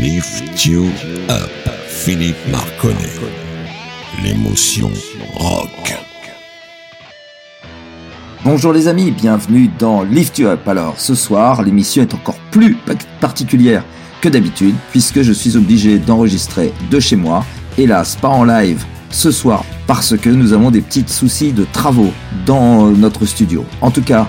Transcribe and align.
Lift 0.00 0.64
You 0.64 0.84
Up, 1.28 1.50
Philippe 1.88 2.36
Marconnet. 2.52 2.94
L'émotion 4.22 4.92
rock. 5.34 5.92
Bonjour 8.44 8.72
les 8.72 8.86
amis, 8.86 9.10
bienvenue 9.10 9.68
dans 9.76 10.04
Lift 10.04 10.38
You 10.38 10.46
Up. 10.46 10.68
Alors 10.68 11.00
ce 11.00 11.16
soir, 11.16 11.64
l'émission 11.64 12.02
est 12.02 12.14
encore 12.14 12.38
plus 12.52 12.76
particulière 13.20 13.82
que 14.20 14.28
d'habitude 14.28 14.76
puisque 14.92 15.22
je 15.22 15.32
suis 15.32 15.56
obligé 15.56 15.98
d'enregistrer 15.98 16.72
de 16.92 17.00
chez 17.00 17.16
moi. 17.16 17.44
Hélas, 17.76 18.14
pas 18.14 18.28
en 18.28 18.44
live 18.44 18.84
ce 19.10 19.32
soir 19.32 19.64
parce 19.88 20.16
que 20.16 20.30
nous 20.30 20.52
avons 20.52 20.70
des 20.70 20.80
petits 20.80 21.08
soucis 21.08 21.50
de 21.50 21.66
travaux 21.72 22.12
dans 22.46 22.86
notre 22.86 23.26
studio. 23.26 23.64
En 23.80 23.90
tout 23.90 24.02
cas, 24.02 24.28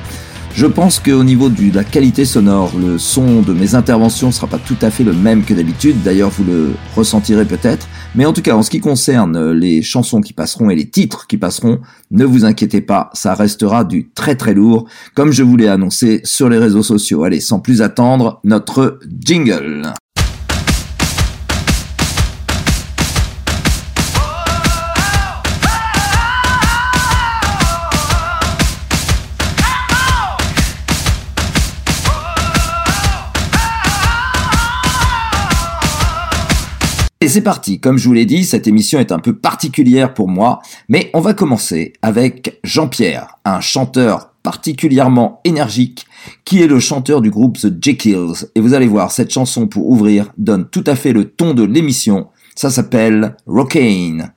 je 0.54 0.66
pense 0.66 1.00
qu'au 1.00 1.24
niveau 1.24 1.50
de 1.50 1.74
la 1.74 1.84
qualité 1.84 2.26
sonore, 2.26 2.72
le 2.78 2.98
son 2.98 3.42
de 3.42 3.54
mes 3.54 3.76
interventions 3.76 4.32
sera 4.32 4.48
pas 4.48 4.58
tout 4.58 4.78
à 4.82 4.90
fait 4.90 5.04
le 5.04 5.14
même 5.14 5.44
que 5.44 5.54
d'habitude. 5.54 6.02
D'ailleurs, 6.04 6.30
vous 6.32 6.44
le 6.44 6.72
ressentirez 6.96 7.46
peut-être. 7.46 7.88
Mais 8.16 8.26
en 8.26 8.34
tout 8.34 8.42
cas, 8.42 8.56
en 8.56 8.64
ce 8.64 8.70
qui 8.70 8.80
concerne 8.80 9.52
les 9.52 9.82
chansons 9.82 10.22
qui 10.22 10.34
passeront 10.34 10.70
et 10.70 10.76
les 10.76 10.90
titres 10.90 11.28
qui 11.28 11.38
passeront, 11.38 11.80
ne 12.12 12.26
vous 12.26 12.46
inquiétez 12.46 12.82
pas, 12.82 13.10
ça 13.14 13.36
restera 13.36 13.84
du 13.84 14.10
très 14.10 14.36
très 14.36 14.54
lourd, 14.54 14.88
comme 15.16 15.32
je 15.32 15.44
vous 15.44 15.56
l'ai 15.56 15.68
annoncé 15.68 16.22
sur 16.24 16.50
les 16.50 16.58
réseaux 16.58 16.84
sociaux. 16.84 17.24
Allez, 17.24 17.40
sans 17.40 17.60
plus 17.60 17.82
attendre, 17.82 18.40
notre 18.44 19.00
jingle. 19.22 19.94
Et 37.30 37.32
c'est 37.32 37.42
parti, 37.42 37.80
comme 37.80 38.00
je 38.00 38.08
vous 38.08 38.14
l'ai 38.16 38.26
dit, 38.26 38.44
cette 38.44 38.66
émission 38.66 38.98
est 38.98 39.12
un 39.12 39.20
peu 39.20 39.38
particulière 39.38 40.16
pour 40.16 40.28
moi, 40.28 40.64
mais 40.88 41.12
on 41.14 41.22
va 41.22 41.36
commencer 41.36 41.94
avec 42.02 42.60
Jean-Pierre, 42.64 43.38
un 43.46 43.60
chanteur 43.60 44.34
particulièrement 44.42 45.40
énergique, 45.44 46.08
qui 46.44 46.64
est 46.64 46.68
le 46.68 46.80
chanteur 46.80 47.22
du 47.22 47.30
groupe 47.30 47.60
The 47.60 47.72
Jekylls. 47.80 48.50
Et 48.56 48.62
vous 48.62 48.74
allez 48.74 48.88
voir, 48.88 49.12
cette 49.12 49.32
chanson 49.32 49.68
pour 49.68 49.88
ouvrir 49.92 50.34
donne 50.40 50.68
tout 50.72 50.84
à 50.88 50.96
fait 50.96 51.14
le 51.14 51.26
ton 51.26 51.54
de 51.54 51.62
l'émission. 51.62 52.30
Ça 52.56 52.72
s'appelle 52.72 53.36
Rockaine. 53.46 54.34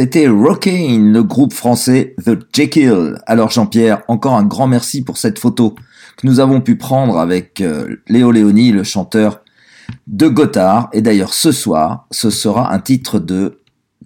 C'était 0.00 0.28
Rockin', 0.28 1.12
le 1.12 1.22
groupe 1.22 1.52
français 1.52 2.14
The 2.24 2.38
Jekyll. 2.54 3.18
Alors 3.26 3.50
Jean-Pierre, 3.50 4.00
encore 4.08 4.32
un 4.32 4.44
grand 4.44 4.66
merci 4.66 5.04
pour 5.04 5.18
cette 5.18 5.38
photo 5.38 5.74
que 6.16 6.26
nous 6.26 6.40
avons 6.40 6.62
pu 6.62 6.76
prendre 6.76 7.18
avec 7.18 7.60
euh, 7.60 7.96
Léo 8.08 8.32
Léoni, 8.32 8.72
le 8.72 8.82
chanteur 8.82 9.42
de 10.06 10.26
Gotthard. 10.28 10.88
Et 10.94 11.02
d'ailleurs 11.02 11.34
ce 11.34 11.52
soir, 11.52 12.06
ce 12.10 12.30
sera 12.30 12.72
un 12.72 12.78
titre 12.78 13.18
de 13.18 13.60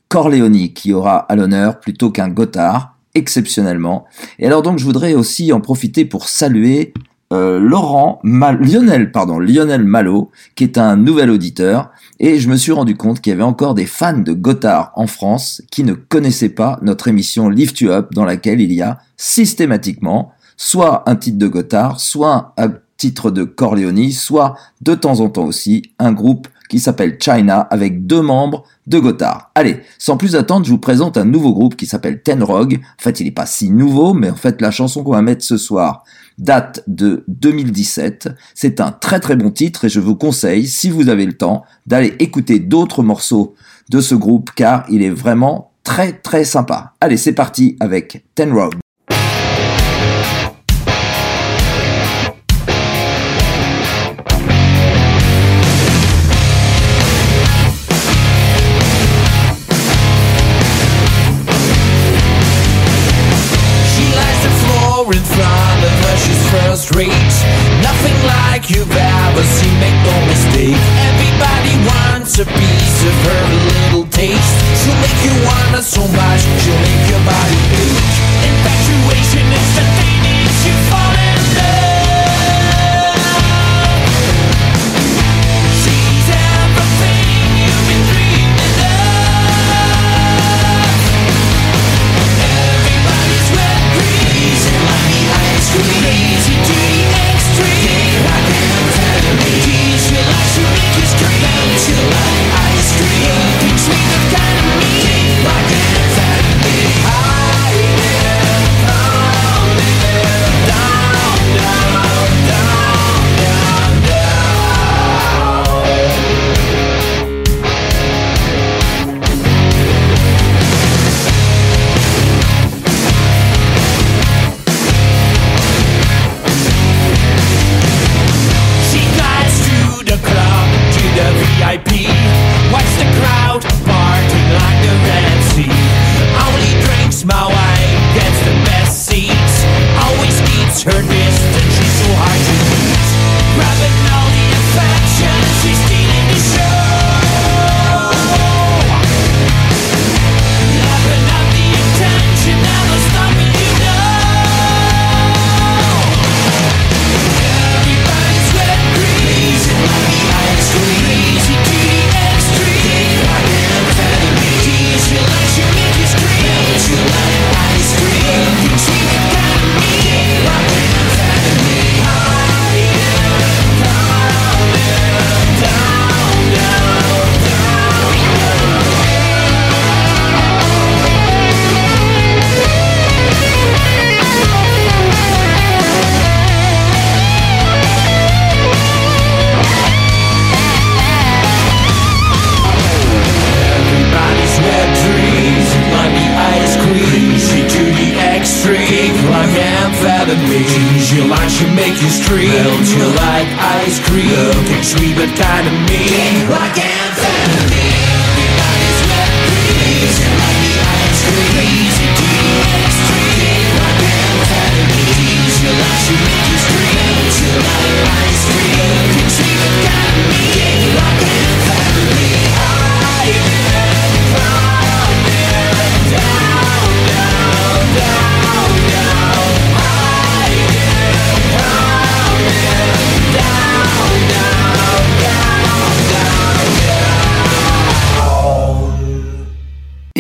Corleone 0.09 0.73
qui 0.73 0.93
aura 0.93 1.19
à 1.19 1.37
l'honneur 1.37 1.79
plutôt 1.79 2.11
qu'un 2.11 2.29
Gotthard, 2.29 2.97
exceptionnellement. 3.15 4.05
Et 4.41 4.49
alors 4.49 4.63
donc 4.63 4.81
je 4.81 4.85
voudrais 4.85 5.15
aussi 5.15 5.53
en 5.53 5.61
profiter 5.61 6.05
pour 6.05 6.29
saluer 6.29 6.93
euh, 7.33 7.59
Laurent 7.59 8.21
Lionel 8.23 9.11
pardon 9.11 9.39
Lionel 9.39 9.85
Malo 9.85 10.31
qui 10.55 10.65
est 10.65 10.79
un 10.79 10.97
nouvel 10.97 11.31
auditeur. 11.31 11.91
Et 12.21 12.39
je 12.39 12.49
me 12.49 12.57
suis 12.57 12.73
rendu 12.73 12.97
compte 12.97 13.21
qu'il 13.21 13.31
y 13.31 13.35
avait 13.35 13.43
encore 13.43 13.75
des 13.75 13.87
fans 13.87 14.19
de 14.19 14.33
Gotthard 14.33 14.93
en 14.95 15.07
France 15.07 15.63
qui 15.71 15.83
ne 15.85 15.95
connaissaient 15.95 16.49
pas 16.49 16.79
notre 16.83 17.09
émission 17.09 17.49
Lift 17.49 17.81
You 17.81 17.91
Up 17.91 18.13
dans 18.13 18.25
laquelle 18.25 18.61
il 18.61 18.73
y 18.73 18.83
a 18.83 18.99
systématiquement 19.17 20.33
soit 20.57 21.09
un 21.09 21.17
titre 21.17 21.39
de 21.39 21.49
Gotthard, 21.49 21.99
soit 21.99 22.55
un 22.57 22.73
titre 22.97 23.31
de 23.31 23.45
Corleone, 23.45 24.11
soit 24.13 24.57
de 24.81 24.95
temps 24.95 25.21
en 25.21 25.29
temps 25.29 25.45
aussi 25.45 25.83
un 25.99 26.13
groupe 26.13 26.47
qui 26.69 26.81
s'appelle 26.81 27.19
China 27.21 27.61
avec 27.71 28.07
deux 28.07 28.23
membres 28.23 28.65
de 28.87 28.99
Gotthard. 28.99 29.51
Allez, 29.55 29.81
sans 29.99 30.17
plus 30.17 30.37
attendre, 30.37 30.67
je 30.67 30.71
vous 30.71 30.79
présente 30.79 31.17
un 31.17 31.25
nouveau 31.25 31.53
groupe 31.53 31.77
qui 31.77 31.87
s'appelle 31.87 32.23
Ten 32.23 32.43
Rogue. 32.43 32.81
En 32.83 33.03
fait, 33.03 33.21
il 33.21 33.25
n'est 33.25 33.31
pas 33.31 33.47
si 33.47 33.71
nouveau, 33.71 34.15
mais 34.15 34.31
en 34.31 34.37
fait, 34.37 34.61
la 34.61 34.71
chanson 34.71 35.03
qu'on 35.03 35.13
va 35.13 35.23
mettre 35.23 35.45
ce 35.45 35.57
soir 35.57 36.05
date 36.39 36.83
de 36.87 37.25
2017. 37.29 38.31
C'est 38.55 38.81
un 38.81 38.93
très 38.93 39.21
très 39.21 39.37
bon 39.37 39.51
titre 39.51 39.85
et 39.85 39.89
je 39.89 40.01
vous 40.01 40.17
conseille, 40.17 40.67
si 40.67 40.91
vous 40.91 41.09
avez 41.09 41.27
le 41.27 41.35
temps, 41.35 41.65
d'aller 41.87 42.15
écouter 42.19 42.59
d'autres 42.59 43.03
morceaux 43.03 43.55
de 43.91 44.01
ce 44.01 44.15
groupe 44.15 44.51
car 44.55 44.85
il 44.89 45.03
est 45.03 45.11
vraiment 45.11 45.73
très 45.85 46.13
très 46.13 46.45
sympa. 46.45 46.95
Allez, 47.01 47.17
c'est 47.17 47.35
parti 47.35 47.77
avec 47.81 48.25
Ten 48.35 48.53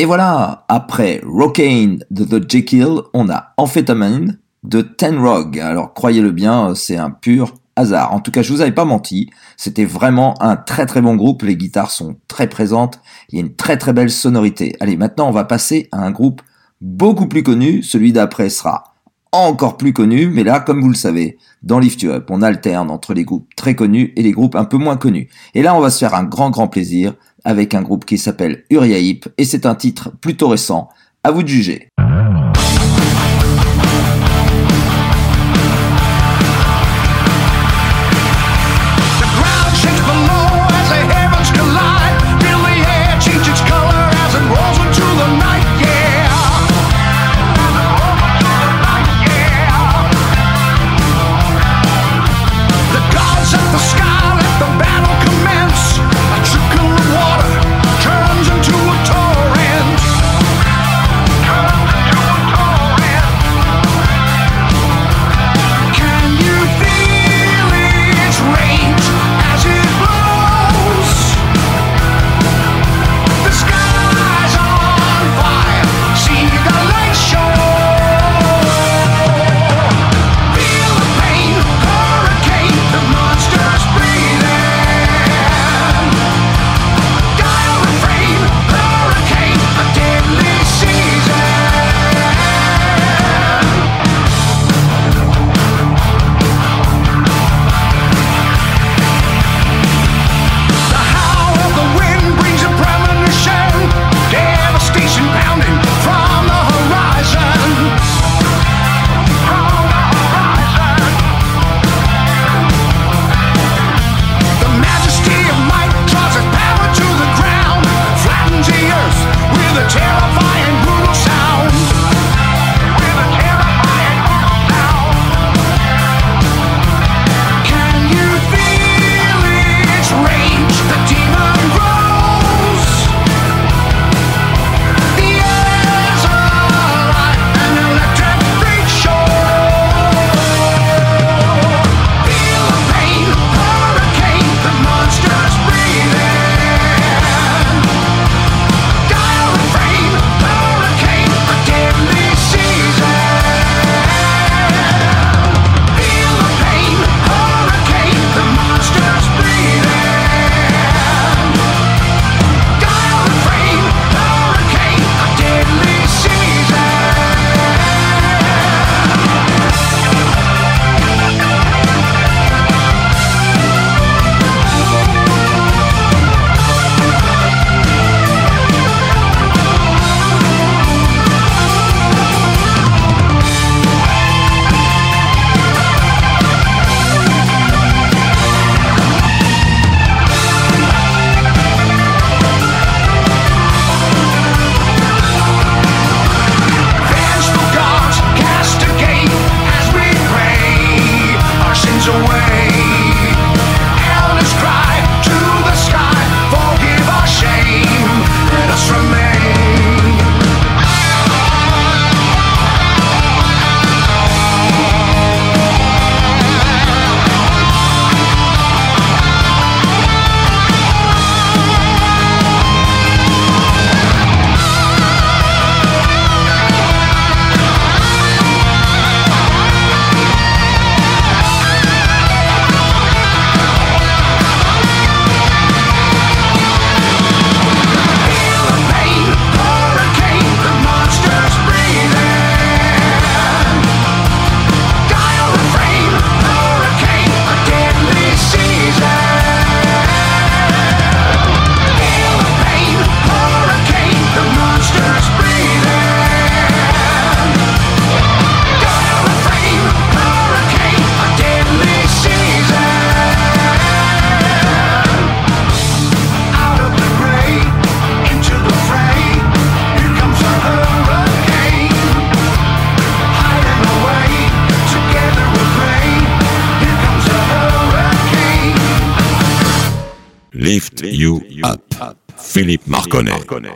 Et 0.04 0.06
voilà, 0.06 0.66
après 0.68 1.22
Rockane 1.24 2.04
de 2.10 2.24
The 2.24 2.50
Jekyll, 2.52 2.96
on 3.14 3.30
a 3.30 3.54
Amphetamine 3.56 4.38
de 4.62 4.82
Ten 4.82 5.16
Rog. 5.16 5.58
Alors 5.58 5.94
croyez-le 5.94 6.30
bien, 6.30 6.74
c'est 6.74 6.98
un 6.98 7.08
pur 7.08 7.54
hasard. 7.74 8.12
En 8.12 8.20
tout 8.20 8.30
cas, 8.30 8.42
je 8.42 8.52
vous 8.52 8.60
avais 8.60 8.70
pas 8.70 8.84
menti, 8.84 9.30
c'était 9.56 9.86
vraiment 9.86 10.34
un 10.42 10.56
très 10.56 10.84
très 10.84 11.00
bon 11.00 11.16
groupe, 11.16 11.40
les 11.40 11.56
guitares 11.56 11.90
sont 11.90 12.16
très 12.28 12.48
présentes, 12.48 13.00
il 13.30 13.36
y 13.36 13.42
a 13.42 13.46
une 13.46 13.54
très 13.54 13.78
très 13.78 13.94
belle 13.94 14.10
sonorité. 14.10 14.76
Allez, 14.78 14.98
maintenant 14.98 15.26
on 15.26 15.32
va 15.32 15.44
passer 15.44 15.88
à 15.90 16.04
un 16.04 16.10
groupe 16.10 16.42
beaucoup 16.82 17.26
plus 17.26 17.42
connu, 17.42 17.82
celui 17.82 18.12
d'après 18.12 18.50
sera 18.50 18.94
encore 19.32 19.78
plus 19.78 19.94
connu, 19.94 20.28
mais 20.28 20.44
là, 20.44 20.60
comme 20.60 20.82
vous 20.82 20.90
le 20.90 20.94
savez, 20.94 21.38
dans 21.62 21.78
Lift 21.78 22.02
You 22.02 22.12
Up, 22.12 22.28
on 22.30 22.42
alterne 22.42 22.90
entre 22.90 23.14
les 23.14 23.24
groupes 23.24 23.48
très 23.56 23.74
connus 23.74 24.12
et 24.16 24.22
les 24.22 24.32
groupes 24.32 24.54
un 24.54 24.64
peu 24.66 24.76
moins 24.76 24.96
connus. 24.96 25.28
Et 25.54 25.62
là, 25.62 25.74
on 25.74 25.80
va 25.80 25.88
se 25.88 25.98
faire 25.98 26.14
un 26.14 26.24
grand 26.24 26.50
grand 26.50 26.68
plaisir 26.68 27.14
avec 27.44 27.74
un 27.74 27.82
groupe 27.82 28.04
qui 28.04 28.18
s'appelle 28.18 28.64
Uriahip 28.70 29.28
et 29.38 29.44
c'est 29.44 29.66
un 29.66 29.74
titre 29.74 30.10
plutôt 30.20 30.48
récent. 30.48 30.88
À 31.22 31.30
vous 31.30 31.42
de 31.42 31.48
juger. 31.48 31.88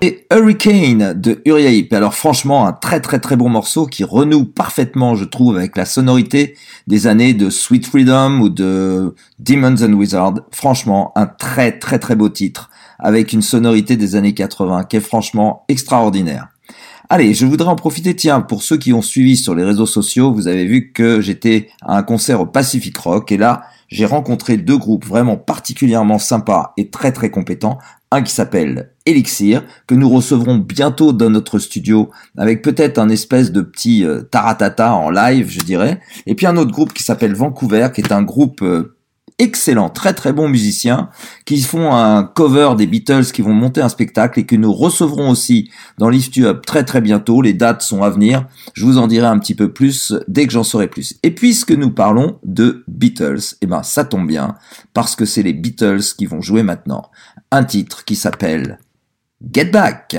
Et 0.02 0.26
Hurricane 0.32 1.20
de 1.20 1.40
Uriah. 1.44 1.84
Alors 1.92 2.14
franchement, 2.14 2.66
un 2.66 2.72
très 2.72 3.00
très 3.00 3.18
très 3.18 3.36
bon 3.36 3.48
morceau 3.48 3.86
qui 3.86 4.04
renoue 4.04 4.44
parfaitement, 4.44 5.14
je 5.14 5.24
trouve, 5.24 5.56
avec 5.56 5.76
la 5.76 5.84
sonorité 5.84 6.56
des 6.86 7.06
années 7.06 7.34
de 7.34 7.50
Sweet 7.50 7.86
Freedom 7.86 8.40
ou 8.40 8.48
de 8.48 9.14
Demons 9.38 9.82
and 9.82 9.92
Wizards. 9.92 10.40
Franchement, 10.50 11.12
un 11.16 11.26
très 11.26 11.78
très 11.78 11.98
très 11.98 12.16
beau 12.16 12.28
titre 12.28 12.70
avec 12.98 13.32
une 13.32 13.42
sonorité 13.42 13.96
des 13.96 14.16
années 14.16 14.34
80 14.34 14.84
qui 14.84 14.96
est 14.96 15.00
franchement 15.00 15.64
extraordinaire. 15.68 16.48
Allez, 17.10 17.32
je 17.32 17.46
voudrais 17.46 17.68
en 17.68 17.76
profiter, 17.76 18.14
tiens, 18.14 18.42
pour 18.42 18.62
ceux 18.62 18.76
qui 18.76 18.92
ont 18.92 19.00
suivi 19.00 19.36
sur 19.36 19.54
les 19.54 19.64
réseaux 19.64 19.86
sociaux, 19.86 20.32
vous 20.32 20.46
avez 20.46 20.66
vu 20.66 20.92
que 20.92 21.22
j'étais 21.22 21.70
à 21.80 21.96
un 21.96 22.02
concert 22.02 22.40
au 22.42 22.46
Pacific 22.46 22.96
Rock 22.98 23.32
et 23.32 23.38
là, 23.38 23.62
j'ai 23.88 24.06
rencontré 24.06 24.56
deux 24.56 24.76
groupes 24.76 25.04
vraiment 25.04 25.36
particulièrement 25.36 26.18
sympas 26.18 26.72
et 26.76 26.90
très 26.90 27.12
très 27.12 27.30
compétents. 27.30 27.78
Un 28.10 28.22
qui 28.22 28.32
s'appelle 28.32 28.90
Elixir, 29.04 29.64
que 29.86 29.94
nous 29.94 30.08
recevrons 30.08 30.56
bientôt 30.56 31.12
dans 31.12 31.28
notre 31.28 31.58
studio 31.58 32.10
avec 32.38 32.62
peut-être 32.62 32.98
un 32.98 33.08
espèce 33.10 33.52
de 33.52 33.60
petit 33.60 34.04
euh, 34.04 34.22
taratata 34.22 34.94
en 34.94 35.10
live, 35.10 35.50
je 35.50 35.60
dirais. 35.60 36.00
Et 36.26 36.34
puis 36.34 36.46
un 36.46 36.56
autre 36.56 36.70
groupe 36.70 36.94
qui 36.94 37.02
s'appelle 37.02 37.34
Vancouver, 37.34 37.88
qui 37.94 38.00
est 38.00 38.12
un 38.12 38.22
groupe 38.22 38.62
euh, 38.62 38.97
excellents, 39.38 39.88
très 39.88 40.14
très 40.14 40.32
bons 40.32 40.48
musiciens 40.48 41.10
qui 41.44 41.60
font 41.62 41.94
un 41.94 42.24
cover 42.24 42.70
des 42.76 42.86
Beatles 42.86 43.26
qui 43.32 43.42
vont 43.42 43.52
monter 43.52 43.80
un 43.80 43.88
spectacle 43.88 44.40
et 44.40 44.46
que 44.46 44.56
nous 44.56 44.72
recevrons 44.72 45.30
aussi 45.30 45.70
dans 45.98 46.08
Lift 46.08 46.36
You 46.36 46.46
Up 46.46 46.66
très 46.66 46.84
très 46.84 47.00
bientôt. 47.00 47.42
Les 47.42 47.52
dates 47.52 47.82
sont 47.82 48.02
à 48.02 48.10
venir. 48.10 48.46
Je 48.74 48.84
vous 48.84 48.98
en 48.98 49.06
dirai 49.06 49.26
un 49.26 49.38
petit 49.38 49.54
peu 49.54 49.72
plus 49.72 50.14
dès 50.26 50.46
que 50.46 50.52
j'en 50.52 50.64
saurai 50.64 50.88
plus. 50.88 51.14
Et 51.22 51.30
puisque 51.30 51.72
nous 51.72 51.90
parlons 51.90 52.38
de 52.44 52.84
Beatles, 52.88 53.56
eh 53.62 53.66
ben 53.66 53.82
ça 53.82 54.04
tombe 54.04 54.26
bien 54.26 54.54
parce 54.92 55.16
que 55.16 55.24
c'est 55.24 55.42
les 55.42 55.52
Beatles 55.52 56.02
qui 56.16 56.26
vont 56.26 56.40
jouer 56.40 56.62
maintenant 56.62 57.10
un 57.50 57.64
titre 57.64 58.04
qui 58.04 58.16
s'appelle 58.16 58.78
Get 59.52 59.66
Back. 59.66 60.16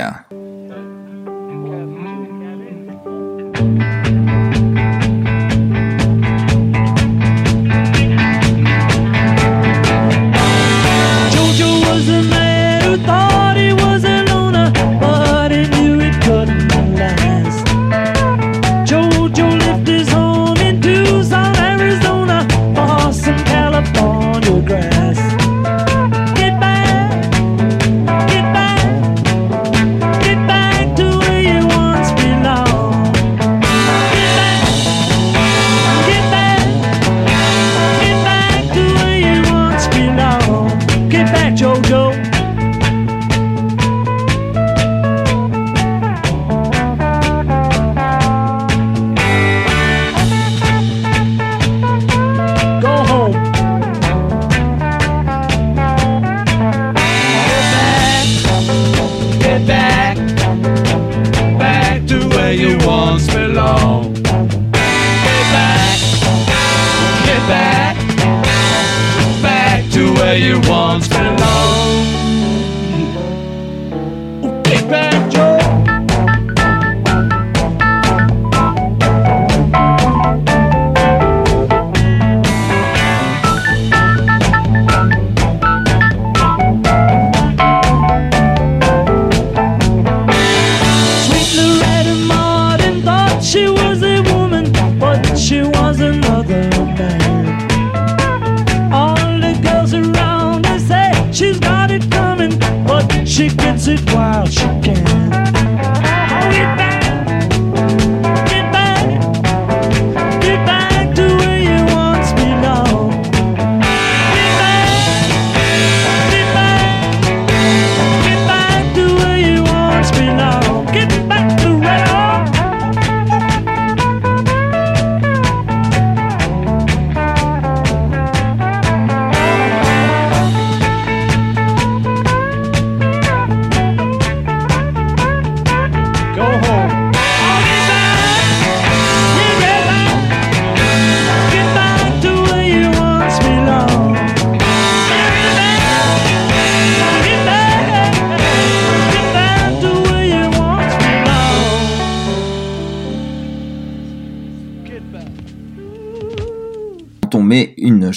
She 93.42 93.68
was 93.68 94.02
a 94.02 94.20
woman, 94.32 94.70
but 94.98 95.34
she 95.36 95.62
was 95.62 95.98
another 96.00 96.68
man. 96.98 98.92
All 98.92 99.16
the 99.16 99.58
girls 99.62 99.94
around 99.94 100.66
say 100.80 101.10
she's 101.32 101.58
got 101.58 101.90
it 101.90 102.10
coming, 102.10 102.58
but 102.86 103.26
she 103.26 103.48
gets 103.48 103.88
it 103.88 104.00
while 104.12 104.46
she 104.46 104.66
can. 104.82 105.19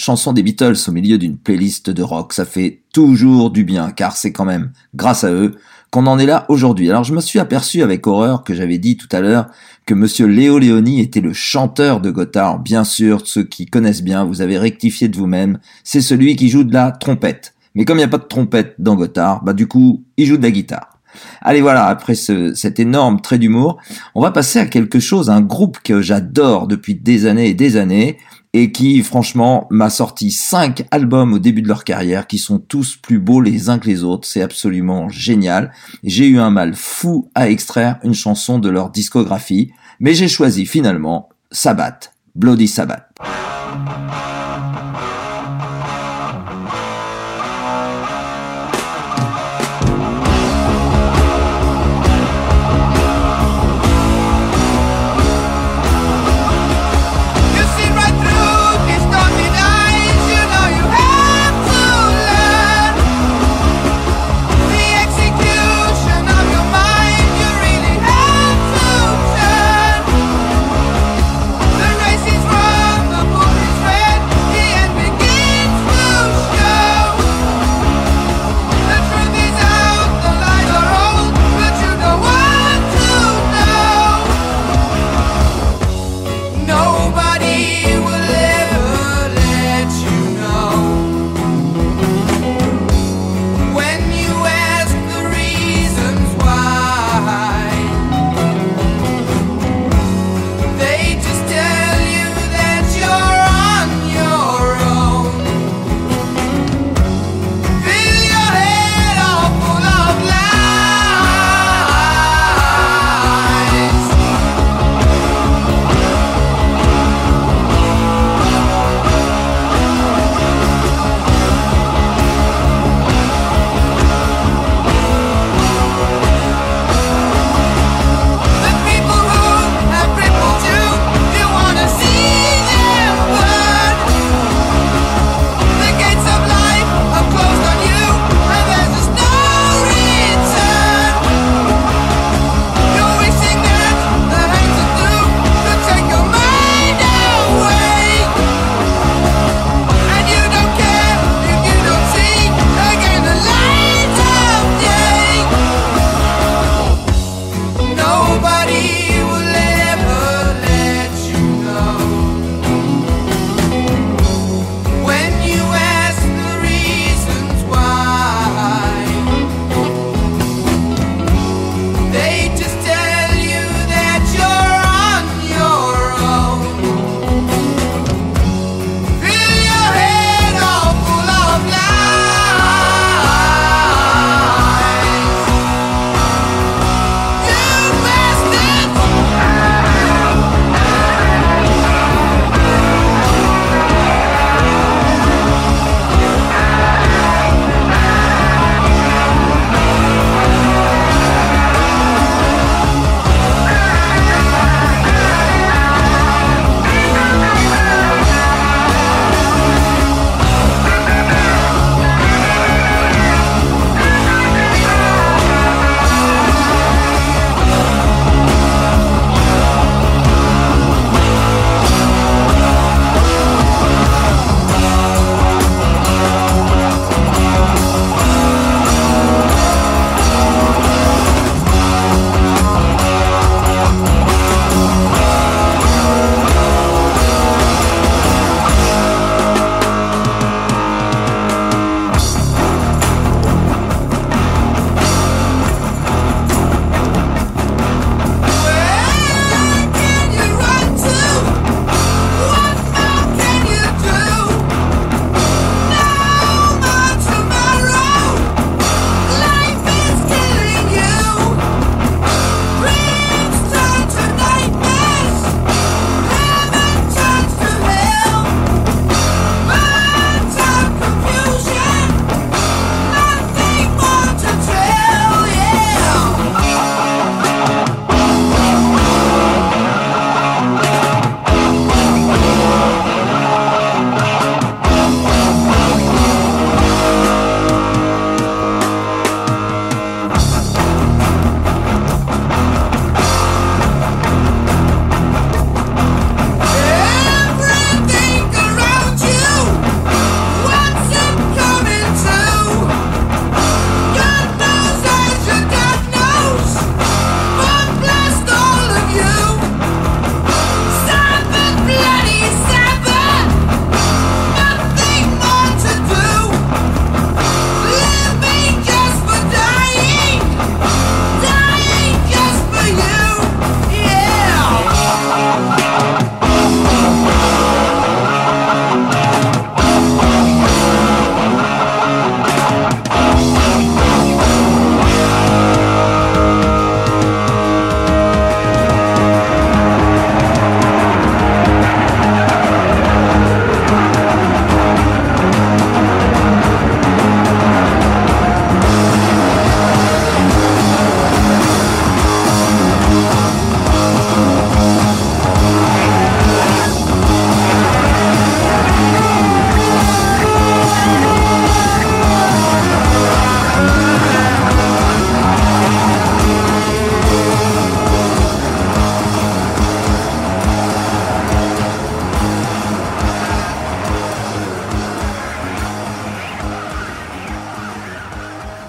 Chanson 0.03 0.33
des 0.33 0.43
Beatles 0.43 0.75
au 0.87 0.91
milieu 0.91 1.17
d'une 1.17 1.37
playlist 1.37 1.89
de 1.89 2.03
rock, 2.03 2.33
ça 2.33 2.45
fait 2.45 2.81
toujours 2.91 3.51
du 3.51 3.63
bien, 3.63 3.91
car 3.91 4.17
c'est 4.17 4.33
quand 4.33 4.43
même 4.43 4.71
grâce 4.93 5.23
à 5.23 5.31
eux 5.31 5.55
qu'on 5.91 6.07
en 6.07 6.19
est 6.19 6.25
là 6.25 6.45
aujourd'hui. 6.49 6.89
Alors 6.89 7.05
je 7.05 7.13
me 7.13 7.21
suis 7.21 7.39
aperçu 7.39 7.81
avec 7.81 8.05
horreur 8.05 8.43
que 8.43 8.53
j'avais 8.53 8.79
dit 8.79 8.97
tout 8.97 9.07
à 9.11 9.21
l'heure 9.21 9.47
que 9.85 9.93
monsieur 9.93 10.25
Léo 10.25 10.59
Léoni 10.59 10.99
était 10.99 11.21
le 11.21 11.31
chanteur 11.31 12.01
de 12.01 12.11
Gotthard. 12.11 12.59
Bien 12.59 12.83
sûr, 12.83 13.21
ceux 13.25 13.43
qui 13.43 13.65
connaissent 13.65 14.03
bien, 14.03 14.25
vous 14.25 14.41
avez 14.41 14.57
rectifié 14.57 15.07
de 15.07 15.15
vous-même, 15.15 15.59
c'est 15.83 16.01
celui 16.01 16.35
qui 16.35 16.49
joue 16.49 16.65
de 16.65 16.73
la 16.73 16.91
trompette. 16.91 17.53
Mais 17.73 17.85
comme 17.85 17.97
il 17.97 18.01
n'y 18.01 18.05
a 18.05 18.09
pas 18.09 18.17
de 18.17 18.23
trompette 18.23 18.75
dans 18.79 18.95
Gotthard, 18.95 19.43
bah 19.43 19.53
du 19.53 19.67
coup, 19.67 20.03
il 20.17 20.25
joue 20.25 20.37
de 20.37 20.43
la 20.43 20.51
guitare. 20.51 20.99
Allez 21.41 21.61
voilà, 21.61 21.85
après 21.85 22.15
ce, 22.15 22.53
cet 22.53 22.79
énorme 22.79 23.21
trait 23.21 23.37
d'humour, 23.37 23.77
on 24.15 24.21
va 24.21 24.31
passer 24.31 24.59
à 24.59 24.65
quelque 24.65 24.99
chose, 24.99 25.29
un 25.29 25.41
groupe 25.41 25.77
que 25.83 26.01
j'adore 26.01 26.67
depuis 26.67 26.95
des 26.95 27.25
années 27.25 27.49
et 27.49 27.53
des 27.53 27.77
années, 27.77 28.17
et 28.53 28.71
qui 28.71 29.01
franchement 29.01 29.67
m'a 29.71 29.89
sorti 29.89 30.31
cinq 30.31 30.85
albums 30.91 31.33
au 31.33 31.39
début 31.39 31.61
de 31.61 31.67
leur 31.67 31.83
carrière 31.83 32.27
qui 32.27 32.37
sont 32.37 32.59
tous 32.59 32.95
plus 32.95 33.19
beaux 33.19 33.41
les 33.41 33.69
uns 33.69 33.79
que 33.79 33.87
les 33.87 34.03
autres. 34.03 34.27
C'est 34.27 34.43
absolument 34.43 35.09
génial. 35.09 35.71
J'ai 36.03 36.27
eu 36.27 36.39
un 36.39 36.51
mal 36.51 36.75
fou 36.75 37.29
à 37.33 37.49
extraire 37.49 37.99
une 38.03 38.13
chanson 38.13 38.59
de 38.59 38.69
leur 38.69 38.91
discographie, 38.91 39.71
mais 39.99 40.13
j'ai 40.13 40.27
choisi 40.27 40.65
finalement 40.65 41.29
Sabbath, 41.51 42.13
Bloody 42.35 42.67
Sabbath. 42.67 43.09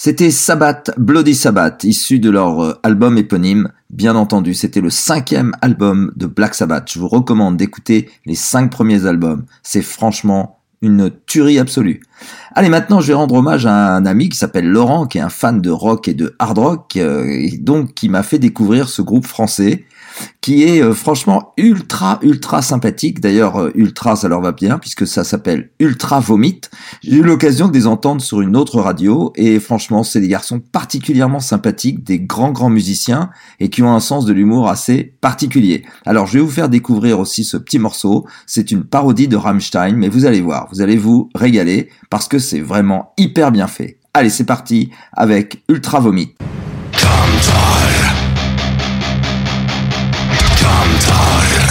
C'était 0.05 0.31
Sabbath, 0.31 0.91
Bloody 0.99 1.35
Sabbath, 1.35 1.83
issu 1.83 2.19
de 2.19 2.29
leur 2.29 2.63
euh, 2.63 2.79
album 2.83 3.17
éponyme. 3.17 3.71
Bien 3.89 4.17
entendu, 4.17 4.53
c'était 4.53 4.83
le 4.83 4.91
cinquième 4.91 5.53
album 5.63 6.13
de 6.15 6.27
Black 6.27 6.55
Sabbath. 6.55 6.93
Je 6.93 6.99
vous 6.99 7.09
recommande 7.09 7.57
d'écouter 7.57 8.11
les 8.27 8.35
cinq 8.35 8.71
premiers 8.71 9.07
albums. 9.07 9.47
C'est 9.63 9.81
franchement 9.81 10.59
une 10.83 11.11
tuerie 11.25 11.59
absolue. 11.59 12.03
Allez, 12.55 12.69
maintenant, 12.69 13.01
je 13.01 13.07
vais 13.07 13.15
rendre 13.15 13.37
hommage 13.37 13.65
à 13.65 13.97
un 13.97 14.05
ami 14.05 14.29
qui 14.29 14.37
s'appelle 14.37 14.69
Laurent, 14.69 15.07
qui 15.07 15.17
est 15.17 15.23
un 15.23 15.31
fan 15.31 15.63
de 15.63 15.71
rock 15.71 16.07
et 16.07 16.13
de 16.13 16.37
hard 16.39 16.59
rock, 16.59 16.97
euh, 16.99 17.25
et 17.27 17.57
donc 17.57 17.95
qui 17.95 18.11
m'a 18.11 18.23
fait 18.23 18.39
découvrir 18.39 18.91
ce 18.91 19.01
groupe 19.01 19.25
français 19.25 19.87
qui 20.41 20.65
est 20.65 20.83
euh, 20.83 20.93
franchement 20.93 21.53
ultra 21.57 22.19
ultra 22.23 22.63
sympathique. 22.63 23.21
D'ailleurs, 23.21 23.57
euh, 23.57 23.73
ultra 23.75 24.17
ça 24.17 24.29
leur 24.29 24.41
va 24.41 24.53
bien 24.53 24.79
puisque 24.79 25.07
ça 25.07 25.25
s'appelle 25.25 25.71
Ultra 25.79 26.21
Vomit. 26.21 26.61
J'ai 27.03 27.17
eu 27.17 27.23
l'occasion 27.23 27.69
de 27.69 27.75
les 27.75 27.87
entendre 27.87 28.23
sur 28.23 28.41
une 28.41 28.57
autre 28.57 28.81
radio 28.81 29.33
et 29.37 29.59
franchement, 29.61 30.03
c'est 30.03 30.21
des 30.21 30.29
garçons 30.29 30.61
particulièrement 30.61 31.41
sympathiques, 31.41 32.05
des 32.05 32.21
grands 32.21 32.53
grands 32.53 32.71
musiciens 32.71 33.31
et 33.61 33.71
qui 33.71 33.83
ont 33.83 33.95
un 33.95 34.01
sens 34.01 34.25
de 34.25 34.33
l'humour 34.33 34.69
assez 34.69 35.15
particulier. 35.21 35.85
Alors, 36.07 36.27
je 36.27 36.35
vais 36.35 36.45
vous 36.45 36.51
faire 36.51 36.69
découvrir 36.69 37.19
aussi 37.19 37.45
ce 37.45 37.57
petit 37.57 37.79
morceau. 37.79 38.27
C'est 38.47 38.71
une 38.71 38.85
parodie 38.85 39.29
de 39.29 39.37
Rammstein, 39.37 39.97
mais 39.97 40.09
vous 40.09 40.27
allez 40.27 40.41
voir, 40.41 40.69
vous 40.73 40.81
allez 40.81 40.97
vous 40.97 41.31
régaler 41.35 41.89
parce 42.11 42.29
que 42.29 42.39
c'est 42.39 42.61
vraiment 42.61 43.13
hyper 43.17 43.53
bien 43.53 43.67
fait. 43.67 43.99
Allez, 44.13 44.31
c'est 44.31 44.45
parti 44.45 44.91
avec 45.13 45.65
Ultra 45.69 46.01
Vomit. 46.01 46.35
I'm 50.77 50.99
tired. 50.99 51.64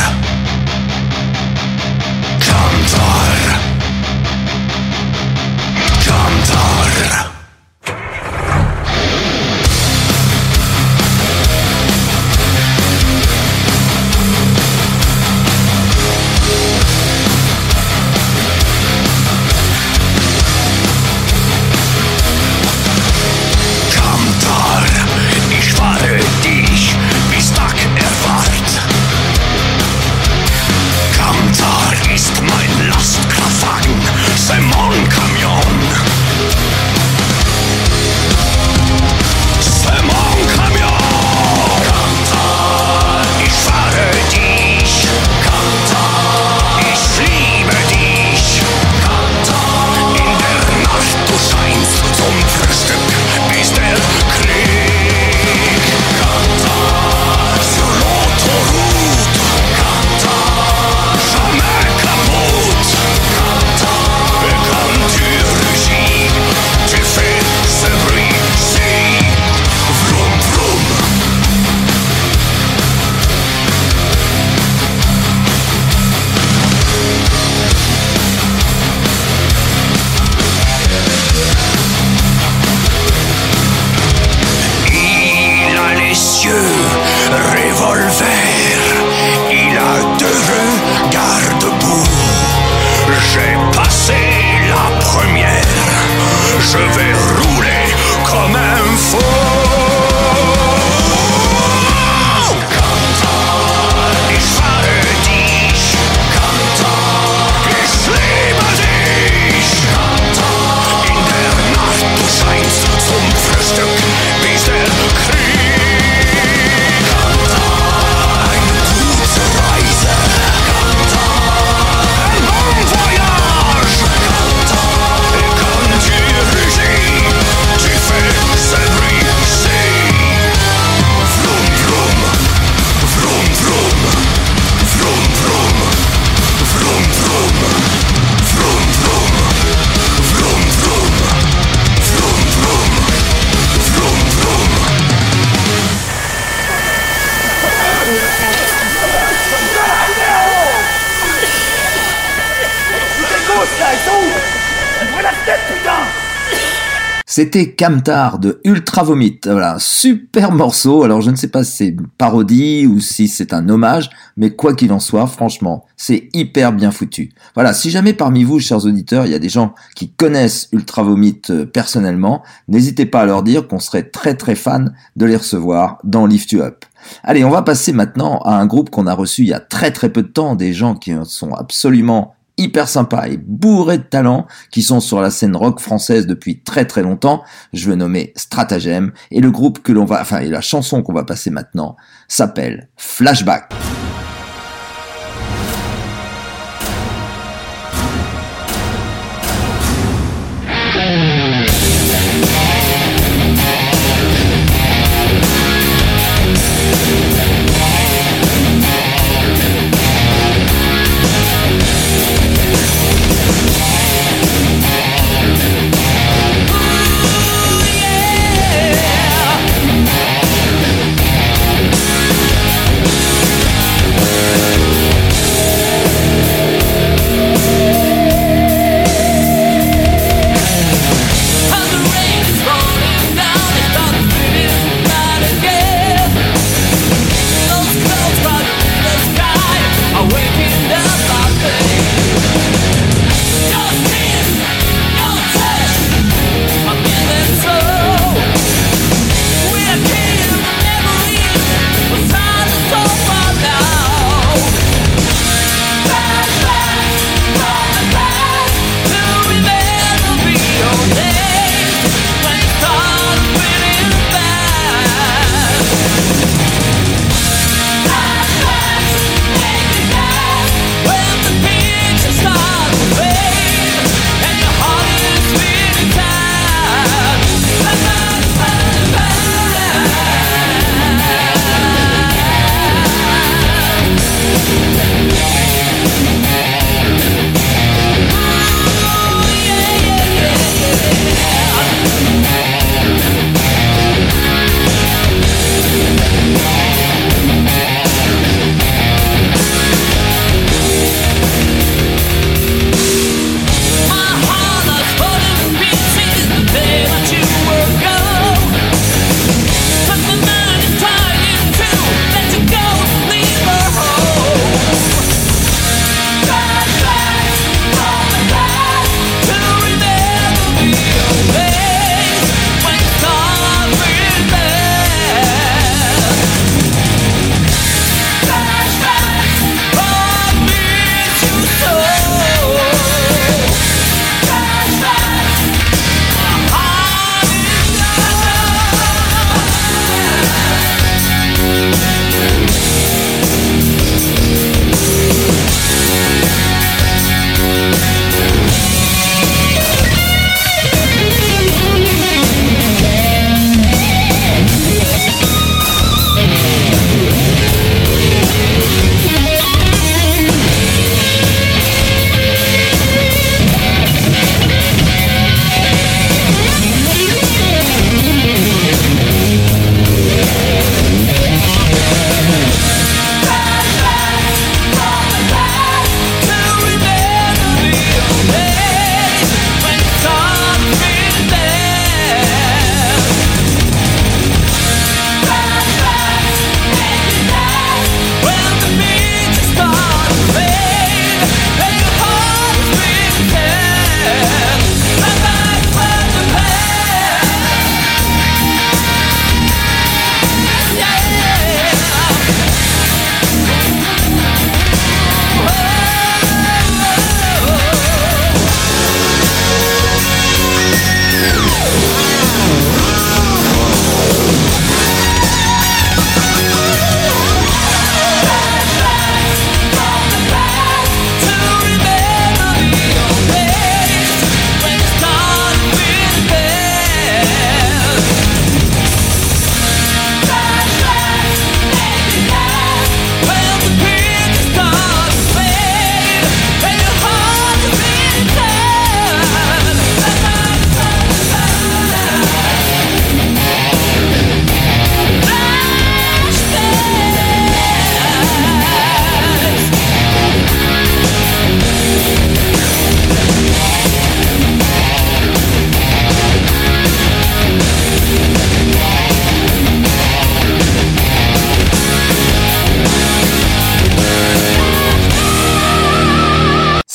C'était 157.35 157.73
Camtar 157.73 158.37
de 158.37 158.61
Ultra 158.63 159.01
Vomit. 159.01 159.39
Voilà, 159.45 159.77
super 159.79 160.51
morceau. 160.51 161.01
Alors 161.01 161.21
je 161.21 161.31
ne 161.31 161.35
sais 161.35 161.47
pas 161.47 161.63
si 161.63 161.77
c'est 161.77 161.87
une 161.87 162.05
parodie 162.05 162.85
ou 162.85 162.99
si 162.99 163.27
c'est 163.27 163.53
un 163.53 163.69
hommage, 163.69 164.11
mais 164.37 164.51
quoi 164.51 164.75
qu'il 164.75 164.93
en 164.93 164.99
soit, 164.99 165.25
franchement, 165.25 165.83
c'est 165.97 166.29
hyper 166.33 166.73
bien 166.73 166.91
foutu. 166.91 167.31
Voilà, 167.55 167.73
si 167.73 167.89
jamais 167.89 168.13
parmi 168.13 168.43
vous, 168.43 168.59
chers 168.59 168.85
auditeurs, 168.85 169.25
il 169.25 169.31
y 169.31 169.33
a 169.33 169.39
des 169.39 169.49
gens 169.49 169.73
qui 169.95 170.11
connaissent 170.11 170.69
Ultra 170.73 171.01
Vomit 171.01 171.41
euh, 171.49 171.65
personnellement, 171.65 172.43
n'hésitez 172.67 173.07
pas 173.07 173.21
à 173.21 173.25
leur 173.25 173.41
dire 173.41 173.67
qu'on 173.67 173.79
serait 173.79 174.03
très 174.03 174.35
très 174.35 174.53
fan 174.53 174.93
de 175.15 175.25
les 175.25 175.37
recevoir 175.37 175.97
dans 176.03 176.27
Lift 176.27 176.51
You 176.51 176.61
Up. 176.61 176.85
Allez, 177.23 177.43
on 177.43 177.49
va 177.49 177.63
passer 177.63 177.93
maintenant 177.93 178.41
à 178.45 178.59
un 178.59 178.67
groupe 178.67 178.91
qu'on 178.91 179.07
a 179.07 179.13
reçu 179.15 179.41
il 179.41 179.47
y 179.47 179.53
a 179.53 179.59
très 179.59 179.89
très 179.89 180.09
peu 180.09 180.21
de 180.21 180.27
temps, 180.27 180.53
des 180.53 180.71
gens 180.71 180.93
qui 180.93 181.15
sont 181.23 181.51
absolument 181.55 182.35
hyper 182.57 182.87
sympa 182.87 183.27
et 183.27 183.37
bourré 183.37 183.97
de 183.97 184.03
talents 184.03 184.47
qui 184.71 184.81
sont 184.81 184.99
sur 184.99 185.21
la 185.21 185.29
scène 185.29 185.55
rock 185.55 185.79
française 185.79 186.27
depuis 186.27 186.61
très 186.61 186.85
très 186.85 187.01
longtemps. 187.01 187.43
Je 187.73 187.89
vais 187.89 187.95
nommer 187.95 188.33
Stratagem 188.35 189.11
et 189.31 189.41
le 189.41 189.51
groupe 189.51 189.81
que 189.81 189.91
l'on 189.91 190.05
va, 190.05 190.21
enfin, 190.21 190.39
et 190.39 190.49
la 190.49 190.61
chanson 190.61 191.01
qu'on 191.01 191.13
va 191.13 191.23
passer 191.23 191.49
maintenant 191.49 191.95
s'appelle 192.27 192.89
Flashback. 192.97 193.73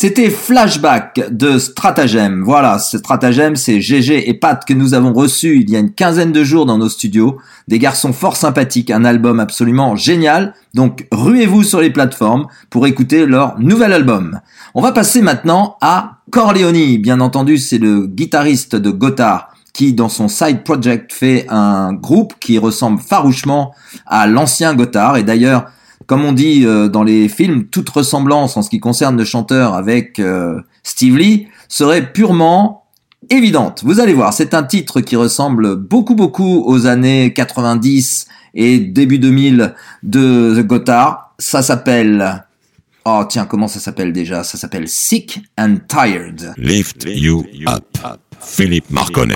C'était 0.01 0.31
Flashback 0.31 1.23
de 1.33 1.59
Stratagem. 1.59 2.45
Voilà, 2.45 2.79
ce 2.79 2.99
Stratagem, 2.99 3.57
c'est 3.57 3.81
GG 3.81 4.31
et 4.31 4.35
Pat 4.35 4.65
que 4.65 4.73
nous 4.73 4.95
avons 4.95 5.13
reçu 5.13 5.59
il 5.61 5.71
y 5.71 5.75
a 5.75 5.81
une 5.81 5.93
quinzaine 5.93 6.31
de 6.31 6.45
jours 6.45 6.67
dans 6.67 6.79
nos 6.79 6.89
studios. 6.89 7.39
Des 7.67 7.81
garçons 7.81 8.13
fort 8.13 8.37
sympathiques, 8.37 8.93
un 8.93 9.05
album 9.05 9.41
absolument 9.41 9.97
génial. 9.97 10.55
Donc, 10.73 11.09
ruez-vous 11.11 11.65
sur 11.65 11.81
les 11.81 11.91
plateformes 11.91 12.47
pour 12.71 12.87
écouter 12.87 13.27
leur 13.27 13.59
nouvel 13.59 13.93
album. 13.93 14.39
On 14.73 14.83
va 14.83 14.93
passer 14.93 15.21
maintenant 15.21 15.77
à 15.81 16.19
Corleone. 16.31 16.99
Bien 16.99 17.19
entendu, 17.19 17.59
c'est 17.59 17.79
le 17.79 18.07
guitariste 18.07 18.77
de 18.77 18.93
Gotthard 18.93 19.49
qui, 19.73 19.95
dans 19.95 20.09
son 20.09 20.29
side 20.29 20.63
project, 20.63 21.13
fait 21.13 21.45
un 21.49 21.93
groupe 21.93 22.35
qui 22.39 22.59
ressemble 22.59 23.01
farouchement 23.01 23.75
à 24.07 24.29
l'ancien 24.29 24.77
Gotthard. 24.77 25.17
Et 25.17 25.25
d'ailleurs, 25.25 25.73
comme 26.09 26.25
on 26.25 26.33
dit 26.33 26.65
euh, 26.65 26.89
dans 26.89 27.05
les 27.05 27.29
films, 27.29 27.67
toute 27.67 27.91
ressemblance 27.91 28.57
en 28.57 28.63
ce 28.63 28.71
qui 28.71 28.81
concerne 28.81 29.17
le 29.17 29.25
chanteur 29.25 29.75
avec 29.75 30.19
euh, 30.19 30.59
Steve 30.83 31.19
Lee 31.19 31.49
serait 31.69 32.13
purement 32.13 32.87
évidente. 33.29 33.83
Vous 33.85 34.01
allez 34.01 34.15
voir, 34.15 34.33
c'est 34.33 34.55
un 34.55 34.63
titre 34.63 35.03
qui 35.03 35.17
ressemble 35.17 35.77
beaucoup 35.77 36.15
beaucoup 36.15 36.65
aux 36.67 36.87
années 36.87 37.35
90 37.35 38.27
et 38.55 38.79
début 38.79 39.19
2000 39.19 39.75
de 40.03 40.55
The 40.57 40.67
Gotthard. 40.67 41.35
Ça 41.39 41.63
s'appelle... 41.63 42.45
Oh 43.05 43.25
tiens, 43.29 43.45
comment 43.45 43.69
ça 43.69 43.79
s'appelle 43.79 44.13
déjà? 44.13 44.45
Ça 44.45 44.57
s'appelle 44.57 44.89
Sick 44.89 45.41
and 45.59 45.77
Tired. 45.89 46.55
Lift 46.57 47.07
You 47.07 47.45
Up. 47.67 47.85
Philippe 48.41 48.91
Marconnet. 48.91 49.35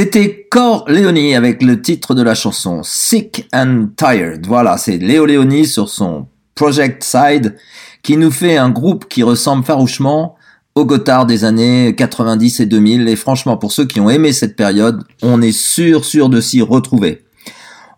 C'était 0.00 0.46
Cor 0.48 0.84
Leoni 0.86 1.34
avec 1.34 1.60
le 1.60 1.82
titre 1.82 2.14
de 2.14 2.22
la 2.22 2.36
chanson 2.36 2.82
Sick 2.84 3.48
and 3.52 3.88
Tired. 3.96 4.46
Voilà, 4.46 4.76
c'est 4.78 4.96
Léo 4.96 5.26
Leoni 5.26 5.66
sur 5.66 5.88
son 5.88 6.28
Project 6.54 7.02
Side 7.02 7.56
qui 8.04 8.16
nous 8.16 8.30
fait 8.30 8.56
un 8.56 8.70
groupe 8.70 9.08
qui 9.08 9.24
ressemble 9.24 9.64
farouchement 9.64 10.36
au 10.76 10.84
Gotthard 10.84 11.26
des 11.26 11.42
années 11.42 11.96
90 11.96 12.60
et 12.60 12.66
2000. 12.66 13.08
Et 13.08 13.16
franchement, 13.16 13.56
pour 13.56 13.72
ceux 13.72 13.86
qui 13.86 13.98
ont 13.98 14.08
aimé 14.08 14.32
cette 14.32 14.54
période, 14.54 15.02
on 15.20 15.42
est 15.42 15.50
sûr, 15.50 16.04
sûr 16.04 16.28
de 16.28 16.40
s'y 16.40 16.62
retrouver. 16.62 17.24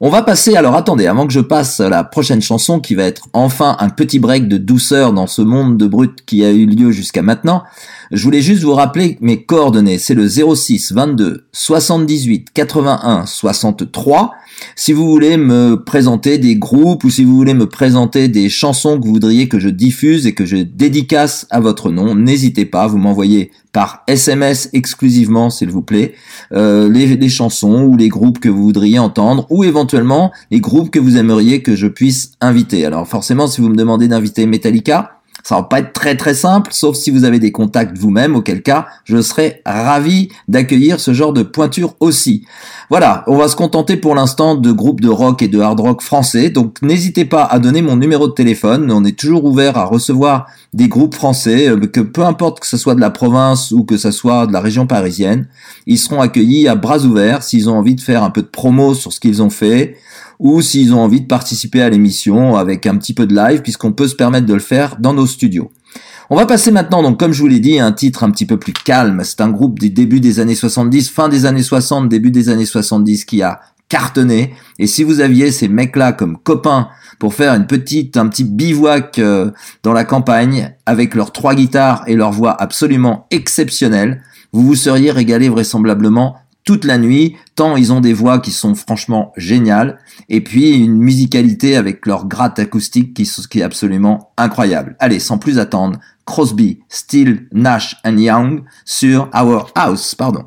On 0.01 0.09
va 0.09 0.23
passer, 0.23 0.57
alors 0.57 0.77
attendez, 0.77 1.07
avant 1.07 1.27
que 1.27 1.35
je 1.35 1.41
passe 1.41 1.81
à 1.81 1.91
la 1.91 2.03
prochaine 2.03 2.41
chanson 2.41 2.81
qui 2.81 2.95
va 2.95 3.03
être 3.03 3.29
enfin 3.35 3.77
un 3.79 3.91
petit 3.91 4.19
break 4.19 4.49
de 4.49 4.57
douceur 4.57 5.13
dans 5.13 5.27
ce 5.27 5.43
monde 5.43 5.77
de 5.77 5.87
brut 5.87 6.25
qui 6.25 6.47
a 6.47 6.51
eu 6.51 6.65
lieu 6.65 6.93
jusqu'à 6.93 7.21
maintenant, 7.21 7.63
Je 8.11 8.25
voulais 8.25 8.43
juste 8.43 8.65
vous 8.65 8.75
rappeler 8.75 9.17
mes 9.21 9.45
coordonnées. 9.45 9.99
C'est 9.99 10.15
le 10.15 10.27
06 10.29 10.93
22 10.93 11.45
78 11.53 12.49
81 12.53 13.25
63. 13.25 14.33
Si 14.75 14.93
vous 14.93 15.09
voulez 15.09 15.37
me 15.37 15.77
présenter 15.77 16.39
des 16.39 16.57
groupes 16.57 17.05
ou 17.05 17.11
si 17.11 17.23
vous 17.23 17.37
voulez 17.37 17.55
me 17.55 17.67
présenter 17.67 18.27
des 18.27 18.49
chansons 18.49 18.99
que 18.99 19.07
vous 19.07 19.13
voudriez 19.13 19.49
que 19.49 19.61
je 19.61 19.69
diffuse 19.69 20.27
et 20.27 20.35
que 20.35 20.45
je 20.45 20.57
dédicace 20.57 21.47
à 21.51 21.61
votre 21.61 21.93
nom, 21.93 22.17
n'hésitez 22.17 22.65
pas, 22.65 22.89
vous 22.89 22.99
m'envoyez 22.99 23.53
par 23.73 24.03
SMS 24.09 24.69
exclusivement, 24.73 25.49
s'il 25.49 25.71
vous 25.71 25.83
plaît, 25.83 26.15
euh, 26.53 26.91
les, 26.91 27.17
les 27.17 27.29
chansons 27.29 27.85
ou 27.85 27.97
les 27.97 28.09
groupes 28.09 28.41
que 28.41 28.49
vous 28.49 28.65
voudriez 28.65 28.99
entendre 28.99 29.47
ou 29.51 29.63
éventuellement 29.63 30.33
les 30.51 30.61
groupes 30.61 30.91
que 30.91 30.99
vous 30.99 31.17
aimeriez 31.17 31.63
que 31.63 31.77
je 31.77 31.87
puisse 31.87 32.33
inviter. 32.41 32.85
Alors 32.85 33.07
forcément, 33.07 33.47
si 33.47 33.61
vous 33.61 33.69
me 33.69 33.77
demandez 33.77 34.09
d'inviter 34.09 34.47
Metallica, 34.47 35.20
ça 35.43 35.57
va 35.57 35.63
pas 35.65 35.81
être 35.81 35.93
très 35.93 36.17
très 36.17 36.35
simple, 36.35 36.73
sauf 36.73 36.97
si 36.97 37.11
vous 37.11 37.25
avez 37.25 37.39
des 37.39 37.53
contacts 37.53 37.97
vous-même, 37.97 38.37
auquel 38.37 38.63
cas 38.63 38.87
je 39.05 39.21
serais 39.21 39.63
ravi 39.65 40.29
d'accueillir 40.49 41.01
ce 41.01 41.13
genre 41.13 41.33
de 41.33 41.43
pointure 41.43 41.95
aussi. 42.01 42.45
Voilà, 42.91 43.25
on 43.27 43.37
va 43.37 43.49
se 43.49 43.57
contenter 43.57 43.97
pour 43.97 44.15
l'instant 44.15 44.55
de 44.55 44.73
groupes 44.73 45.01
de 45.01 45.09
rock 45.09 45.43
et 45.43 45.49
de 45.49 45.61
hard 45.61 45.81
rock 45.81 46.03
français, 46.03 46.51
donc 46.51 46.83
n'hésitez 46.83 47.25
pas 47.25 47.45
à 47.45 47.59
donner 47.59 47.83
mon 47.83 47.97
numéro 47.97 48.27
de 48.27 48.33
téléphone, 48.33 48.91
on 48.91 49.05
est 49.05 49.19
toujours 49.19 49.45
ouvert 49.45 49.77
à 49.77 49.85
recevoir 49.85 50.47
des 50.73 50.89
groupes 50.89 51.15
français, 51.15 51.69
euh, 51.69 51.87
que 51.87 52.01
peu 52.01 52.25
importe 52.25 52.61
que 52.61 52.67
ce 52.67 52.77
soit 52.77 52.95
de 52.95 53.01
la 53.01 53.11
province 53.11 53.73
ou 53.73 53.85
que 53.85 53.97
ce 53.97 54.11
soit 54.11 54.47
de 54.47 54.53
la 54.53 54.61
région 54.61 54.87
parisienne, 54.87 55.49
ils 55.87 55.99
seront 55.99 56.21
accueillis 56.21 56.69
à 56.69 56.75
bras 56.75 57.01
ouverts 57.01 57.43
s'ils 57.43 57.69
ont 57.69 57.77
envie 57.77 57.95
de 57.95 58.01
faire 58.01 58.23
un 58.23 58.31
peu 58.31 58.43
de 58.43 58.47
promo 58.47 58.95
sur 58.95 59.13
ce 59.13 59.21
qu'ils 59.21 59.43
ont 59.43 59.51
fait, 59.51 59.97
ou 60.41 60.63
s'ils 60.63 60.93
ont 60.95 61.01
envie 61.01 61.21
de 61.21 61.27
participer 61.27 61.83
à 61.83 61.91
l'émission 61.91 62.57
avec 62.57 62.87
un 62.87 62.97
petit 62.97 63.15
peu 63.15 63.27
de 63.27 63.35
live, 63.37 63.61
puisqu'on 63.61 63.93
peut 63.93 64.09
se 64.09 64.17
permettre 64.17 64.47
de 64.47 64.55
le 64.55 64.61
faire 64.61 64.97
dans 64.99 65.13
nos 65.13 65.27
studios. 65.27 65.71
On 66.31 66.37
va 66.37 66.47
passer 66.47 66.71
maintenant, 66.71 67.03
donc 67.03 67.21
comme 67.21 67.33
je 67.33 67.41
vous 67.41 67.49
l'ai 67.49 67.61
dit, 67.61 67.79
à 67.79 67.87
un 67.87 67.93
titre 67.93 68.25
un 68.25 68.31
petit 68.31 68.47
peu 68.47 68.57
plus 68.57 68.73
calme. 68.73 69.21
C'est 69.23 69.41
un 69.43 69.51
groupe 69.51 69.79
du 69.79 69.91
début 69.91 70.21
des 70.21 70.41
années 70.41 70.55
70, 70.55 71.11
fin 71.11 71.29
des 71.29 71.45
années 71.45 71.63
60, 71.63 72.09
début 72.09 72.31
des 72.31 72.49
années 72.49 72.65
70 72.65 73.27
qui 73.27 73.43
a 73.43 73.61
cartonné. 73.89 74.55
Et 74.79 74.87
si 74.87 75.03
vous 75.05 75.21
aviez 75.21 75.51
ces 75.51 75.69
mecs-là 75.69 76.13
comme 76.13 76.39
copains 76.39 76.89
pour 77.19 77.35
faire 77.35 77.53
une 77.53 77.67
petite, 77.67 78.17
un 78.17 78.29
petit 78.29 78.45
bivouac 78.45 79.19
euh, 79.19 79.51
dans 79.83 79.93
la 79.93 80.05
campagne 80.05 80.73
avec 80.87 81.15
leurs 81.15 81.33
trois 81.33 81.55
guitares 81.55 82.05
et 82.07 82.15
leur 82.15 82.31
voix 82.31 82.53
absolument 82.53 83.27
exceptionnelle, 83.31 84.23
vous 84.53 84.63
vous 84.63 84.77
seriez 84.77 85.11
régalé 85.11 85.49
vraisemblablement 85.49 86.37
toute 86.65 86.85
la 86.85 86.99
nuit, 86.99 87.37
tant 87.55 87.77
ils 87.77 87.93
ont 87.93 88.01
des 88.01 88.13
voix 88.13 88.39
qui 88.39 88.51
sont 88.51 88.75
franchement 88.75 89.33
géniales, 89.37 89.99
et 90.29 90.41
puis 90.41 90.77
une 90.77 90.99
musicalité 90.99 91.77
avec 91.77 92.07
leur 92.07 92.27
gratte 92.27 92.59
acoustique 92.59 93.15
qui, 93.15 93.23
est 93.59 93.63
absolument 93.63 94.33
incroyable. 94.37 94.97
Allez, 94.99 95.21
sans 95.21 95.39
plus 95.39 95.59
attendre, 95.59 95.99
Crosby, 96.27 96.81
Steele, 96.89 97.49
Nash 97.53 97.97
and 98.05 98.19
Young 98.19 98.63
sur 98.85 99.29
Our 99.35 99.71
House, 99.75 100.15
pardon. 100.15 100.45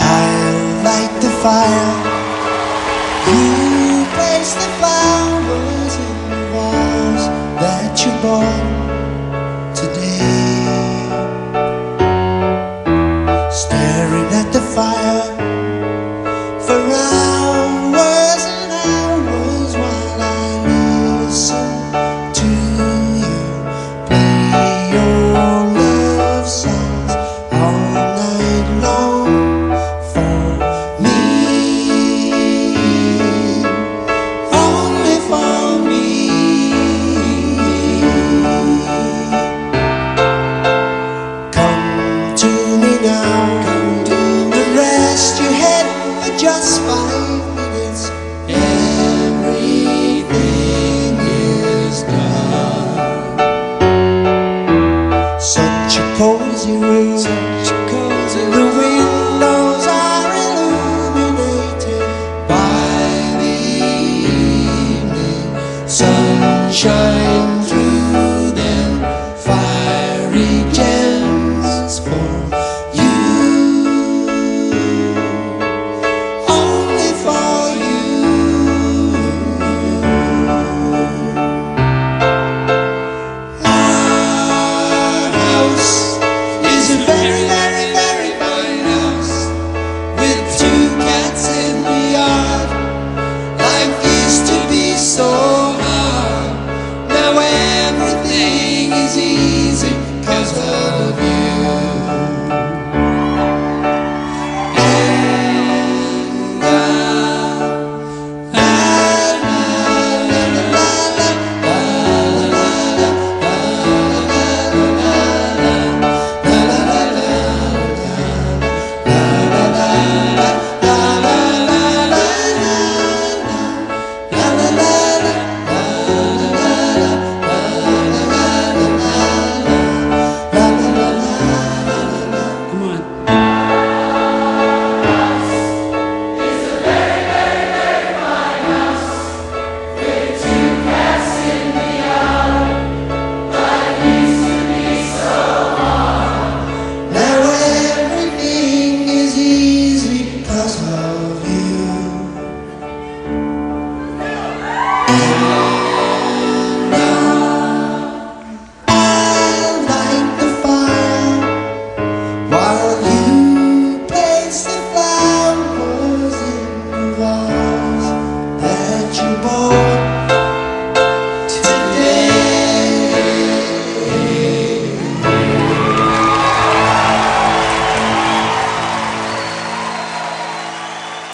I 0.00 0.82
light 0.84 1.20
the 1.20 1.30
fire. 1.42 2.14
That 7.56 8.04
you 8.04 8.12
bought 8.20 8.83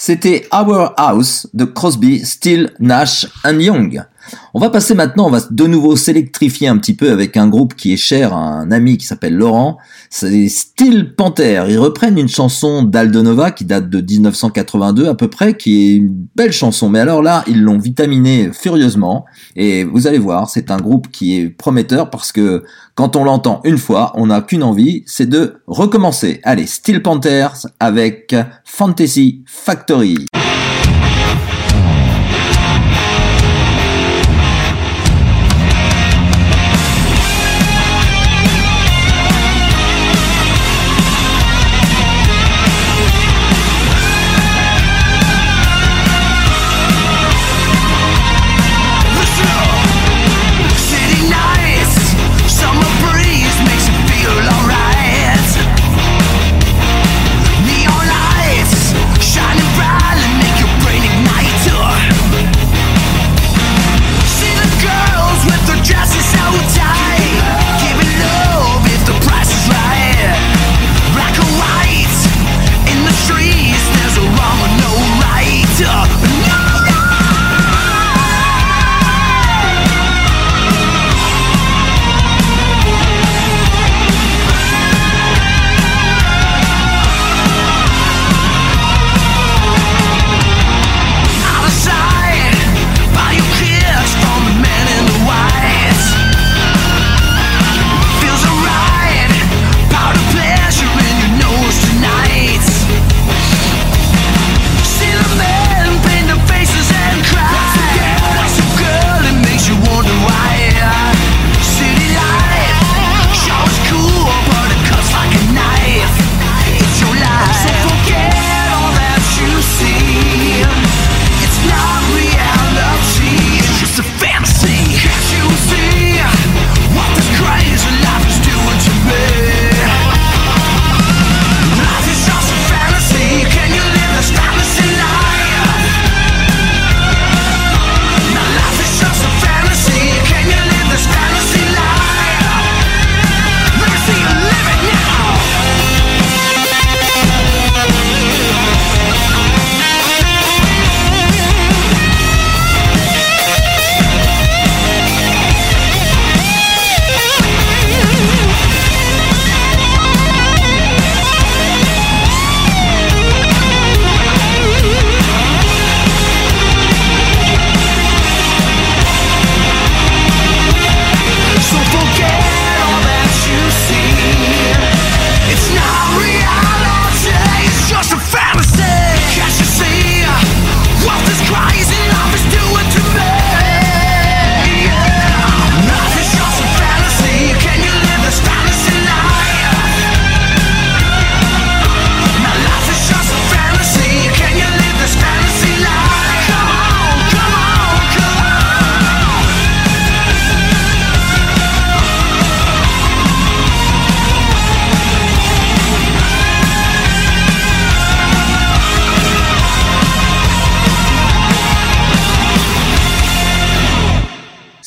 C'était 0.02 0.48
Our 0.50 0.94
House 0.96 1.46
de 1.52 1.66
Crosby, 1.66 2.24
Steele, 2.24 2.72
Nash 2.78 3.26
and 3.44 3.58
Young. 3.58 4.02
On 4.54 4.60
va 4.60 4.70
passer 4.70 4.94
maintenant, 4.94 5.26
on 5.26 5.30
va 5.30 5.40
de 5.50 5.66
nouveau 5.66 5.96
s'électrifier 5.96 6.68
un 6.68 6.76
petit 6.76 6.94
peu 6.94 7.10
avec 7.10 7.36
un 7.36 7.48
groupe 7.48 7.74
qui 7.74 7.92
est 7.92 7.96
cher 7.96 8.32
à 8.32 8.38
un 8.38 8.70
ami 8.70 8.98
qui 8.98 9.06
s'appelle 9.06 9.34
Laurent. 9.34 9.78
C'est 10.08 10.48
Steel 10.48 11.14
Panther. 11.14 11.64
Ils 11.68 11.78
reprennent 11.78 12.18
une 12.18 12.28
chanson 12.28 12.82
d'Aldonova 12.82 13.50
qui 13.50 13.64
date 13.64 13.88
de 13.88 14.00
1982 14.00 15.08
à 15.08 15.14
peu 15.14 15.28
près, 15.28 15.56
qui 15.56 15.82
est 15.82 15.96
une 15.96 16.26
belle 16.34 16.52
chanson. 16.52 16.88
Mais 16.88 17.00
alors 17.00 17.22
là, 17.22 17.44
ils 17.46 17.62
l'ont 17.62 17.78
vitaminée 17.78 18.50
furieusement. 18.52 19.24
Et 19.56 19.84
vous 19.84 20.06
allez 20.06 20.18
voir, 20.18 20.50
c'est 20.50 20.70
un 20.70 20.78
groupe 20.78 21.08
qui 21.10 21.38
est 21.38 21.48
prometteur 21.48 22.10
parce 22.10 22.32
que 22.32 22.64
quand 22.94 23.16
on 23.16 23.24
l'entend 23.24 23.60
une 23.64 23.78
fois, 23.78 24.12
on 24.16 24.26
n'a 24.26 24.40
qu'une 24.40 24.62
envie, 24.62 25.04
c'est 25.06 25.28
de 25.28 25.62
recommencer. 25.66 26.40
Allez, 26.42 26.66
Steel 26.66 27.02
Panthers 27.02 27.66
avec 27.78 28.34
Fantasy 28.64 29.44
Factory. 29.46 30.26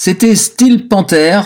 C'était 0.06 0.36
Steel 0.36 0.90
Panther, 0.90 1.40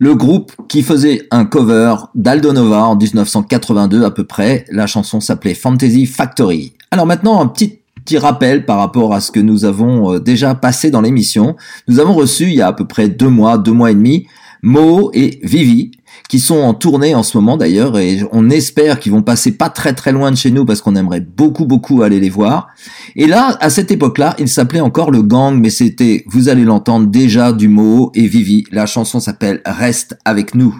le 0.00 0.16
groupe 0.16 0.50
qui 0.66 0.82
faisait 0.82 1.28
un 1.30 1.44
cover 1.44 1.94
d'Aldonova 2.16 2.86
en 2.86 2.96
1982 2.96 4.02
à 4.02 4.10
peu 4.10 4.24
près. 4.24 4.64
La 4.68 4.88
chanson 4.88 5.20
s'appelait 5.20 5.54
Fantasy 5.54 6.04
Factory. 6.04 6.72
Alors 6.90 7.06
maintenant, 7.06 7.40
un 7.40 7.46
petit 7.46 7.78
petit 8.04 8.18
rappel 8.18 8.64
par 8.66 8.78
rapport 8.78 9.14
à 9.14 9.20
ce 9.20 9.30
que 9.30 9.38
nous 9.38 9.64
avons 9.64 10.14
euh, 10.14 10.18
déjà 10.18 10.56
passé 10.56 10.90
dans 10.90 11.02
l'émission. 11.02 11.54
Nous 11.86 12.00
avons 12.00 12.14
reçu 12.14 12.46
il 12.46 12.54
y 12.54 12.62
a 12.62 12.66
à 12.66 12.72
peu 12.72 12.84
près 12.84 13.08
deux 13.08 13.28
mois, 13.28 13.58
deux 13.58 13.70
mois 13.70 13.92
et 13.92 13.94
demi, 13.94 14.26
Mo 14.64 15.12
et 15.14 15.38
Vivi, 15.44 15.92
qui 16.28 16.40
sont 16.40 16.58
en 16.58 16.74
tournée 16.74 17.14
en 17.14 17.22
ce 17.22 17.36
moment 17.36 17.56
d'ailleurs, 17.56 17.98
et 17.98 18.20
on 18.32 18.50
espère 18.50 18.98
qu'ils 18.98 19.12
vont 19.12 19.22
passer 19.22 19.52
pas 19.52 19.68
très 19.68 19.92
très 19.92 20.12
loin 20.12 20.30
de 20.30 20.36
chez 20.36 20.50
nous 20.50 20.64
parce 20.64 20.80
qu'on 20.80 20.96
aimerait 20.96 21.20
beaucoup 21.20 21.66
beaucoup 21.66 22.02
aller 22.02 22.20
les 22.20 22.30
voir. 22.30 22.68
Et 23.16 23.26
là, 23.26 23.56
à 23.60 23.70
cette 23.70 23.90
époque-là, 23.90 24.34
il 24.38 24.48
s'appelait 24.48 24.80
encore 24.80 25.10
le 25.10 25.22
gang, 25.22 25.58
mais 25.60 25.70
c'était, 25.70 26.24
vous 26.26 26.48
allez 26.48 26.64
l'entendre 26.64 27.06
déjà, 27.06 27.52
du 27.52 27.68
Mo 27.68 28.10
et 28.14 28.26
Vivi. 28.26 28.64
La 28.70 28.86
chanson 28.86 29.20
s'appelle 29.20 29.60
Reste 29.66 30.16
avec 30.24 30.54
nous. 30.54 30.74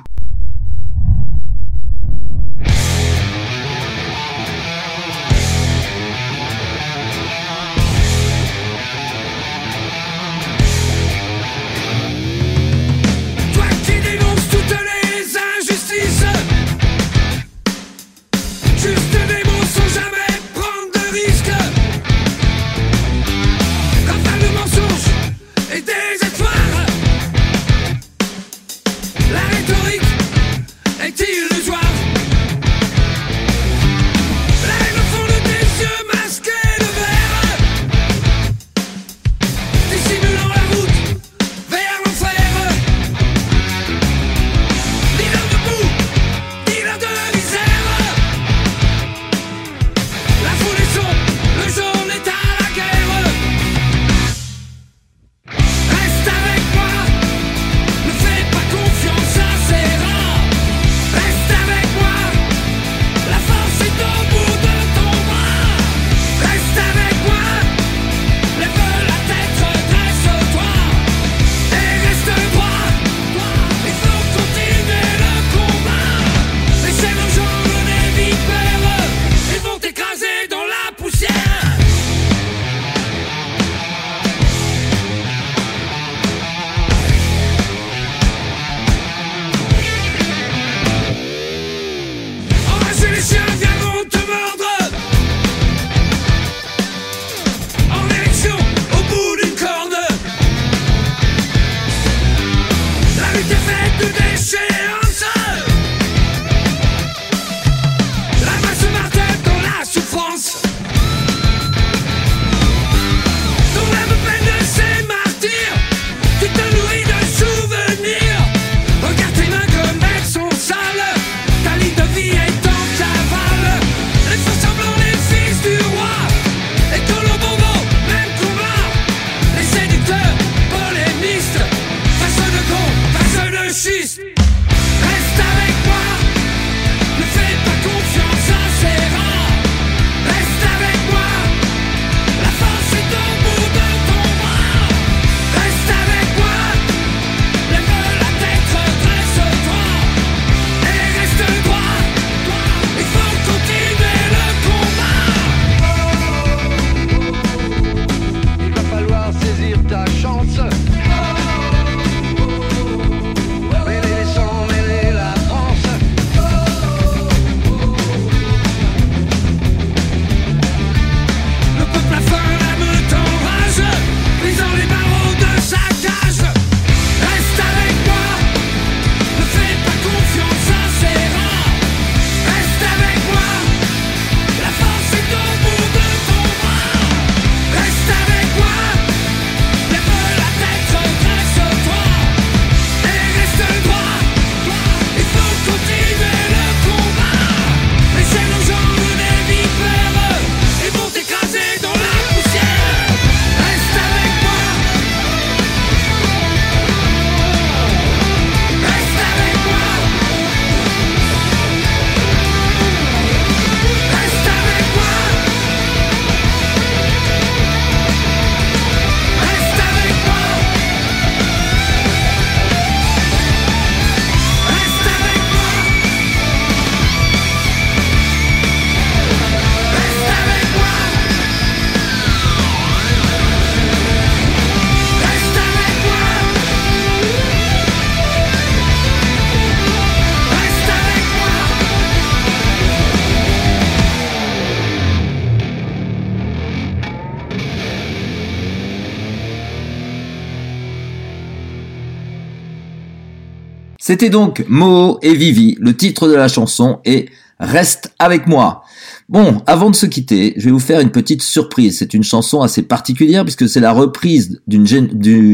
C'était 254.06 254.28
donc 254.28 254.66
Mo 254.68 255.18
et 255.22 255.32
Vivi, 255.32 255.78
le 255.80 255.96
titre 255.96 256.28
de 256.28 256.34
la 256.34 256.46
chanson 256.46 256.98
est 257.06 257.30
Reste 257.58 258.12
avec 258.18 258.46
moi. 258.46 258.82
Bon, 259.30 259.62
avant 259.66 259.88
de 259.88 259.96
se 259.96 260.04
quitter, 260.04 260.52
je 260.58 260.66
vais 260.66 260.72
vous 260.72 260.78
faire 260.78 261.00
une 261.00 261.10
petite 261.10 261.40
surprise. 261.40 262.00
C'est 262.00 262.12
une 262.12 262.22
chanson 262.22 262.60
assez 262.60 262.82
particulière 262.82 263.44
puisque 263.44 263.66
c'est 263.66 263.80
la 263.80 263.92
reprise 263.92 264.60
du 264.66 264.84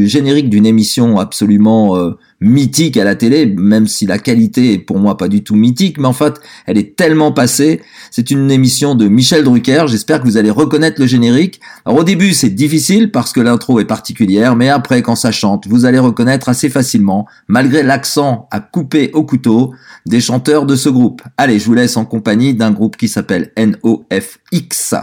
générique 0.05 0.49
d'une 0.49 0.65
émission 0.65 1.17
absolument 1.17 1.95
euh, 1.95 2.17
mythique 2.41 2.97
à 2.97 3.03
la 3.03 3.15
télé, 3.15 3.45
même 3.45 3.87
si 3.87 4.05
la 4.05 4.17
qualité 4.17 4.73
est 4.73 4.79
pour 4.79 4.99
moi 4.99 5.15
pas 5.15 5.27
du 5.27 5.43
tout 5.43 5.55
mythique, 5.55 5.99
mais 5.99 6.07
en 6.07 6.13
fait, 6.13 6.33
elle 6.65 6.77
est 6.77 6.95
tellement 6.95 7.31
passée. 7.31 7.81
C'est 8.09 8.31
une 8.31 8.51
émission 8.51 8.95
de 8.95 9.07
Michel 9.07 9.43
Drucker. 9.43 9.85
J'espère 9.87 10.19
que 10.19 10.25
vous 10.25 10.37
allez 10.37 10.49
reconnaître 10.49 10.99
le 10.99 11.07
générique. 11.07 11.61
Alors 11.85 11.99
au 11.99 12.03
début, 12.03 12.33
c'est 12.33 12.49
difficile 12.49 13.11
parce 13.11 13.31
que 13.31 13.39
l'intro 13.39 13.79
est 13.79 13.85
particulière, 13.85 14.55
mais 14.55 14.69
après, 14.69 15.01
quand 15.03 15.15
ça 15.15 15.31
chante, 15.31 15.67
vous 15.67 15.85
allez 15.85 15.99
reconnaître 15.99 16.49
assez 16.49 16.69
facilement, 16.69 17.27
malgré 17.47 17.83
l'accent 17.83 18.47
à 18.51 18.59
couper 18.59 19.11
au 19.13 19.23
couteau 19.23 19.73
des 20.05 20.19
chanteurs 20.19 20.65
de 20.65 20.75
ce 20.75 20.89
groupe. 20.89 21.21
Allez, 21.37 21.59
je 21.59 21.65
vous 21.65 21.75
laisse 21.75 21.95
en 21.95 22.05
compagnie 22.05 22.55
d'un 22.55 22.71
groupe 22.71 22.97
qui 22.97 23.07
s'appelle 23.07 23.51
NOFX. 23.55 24.95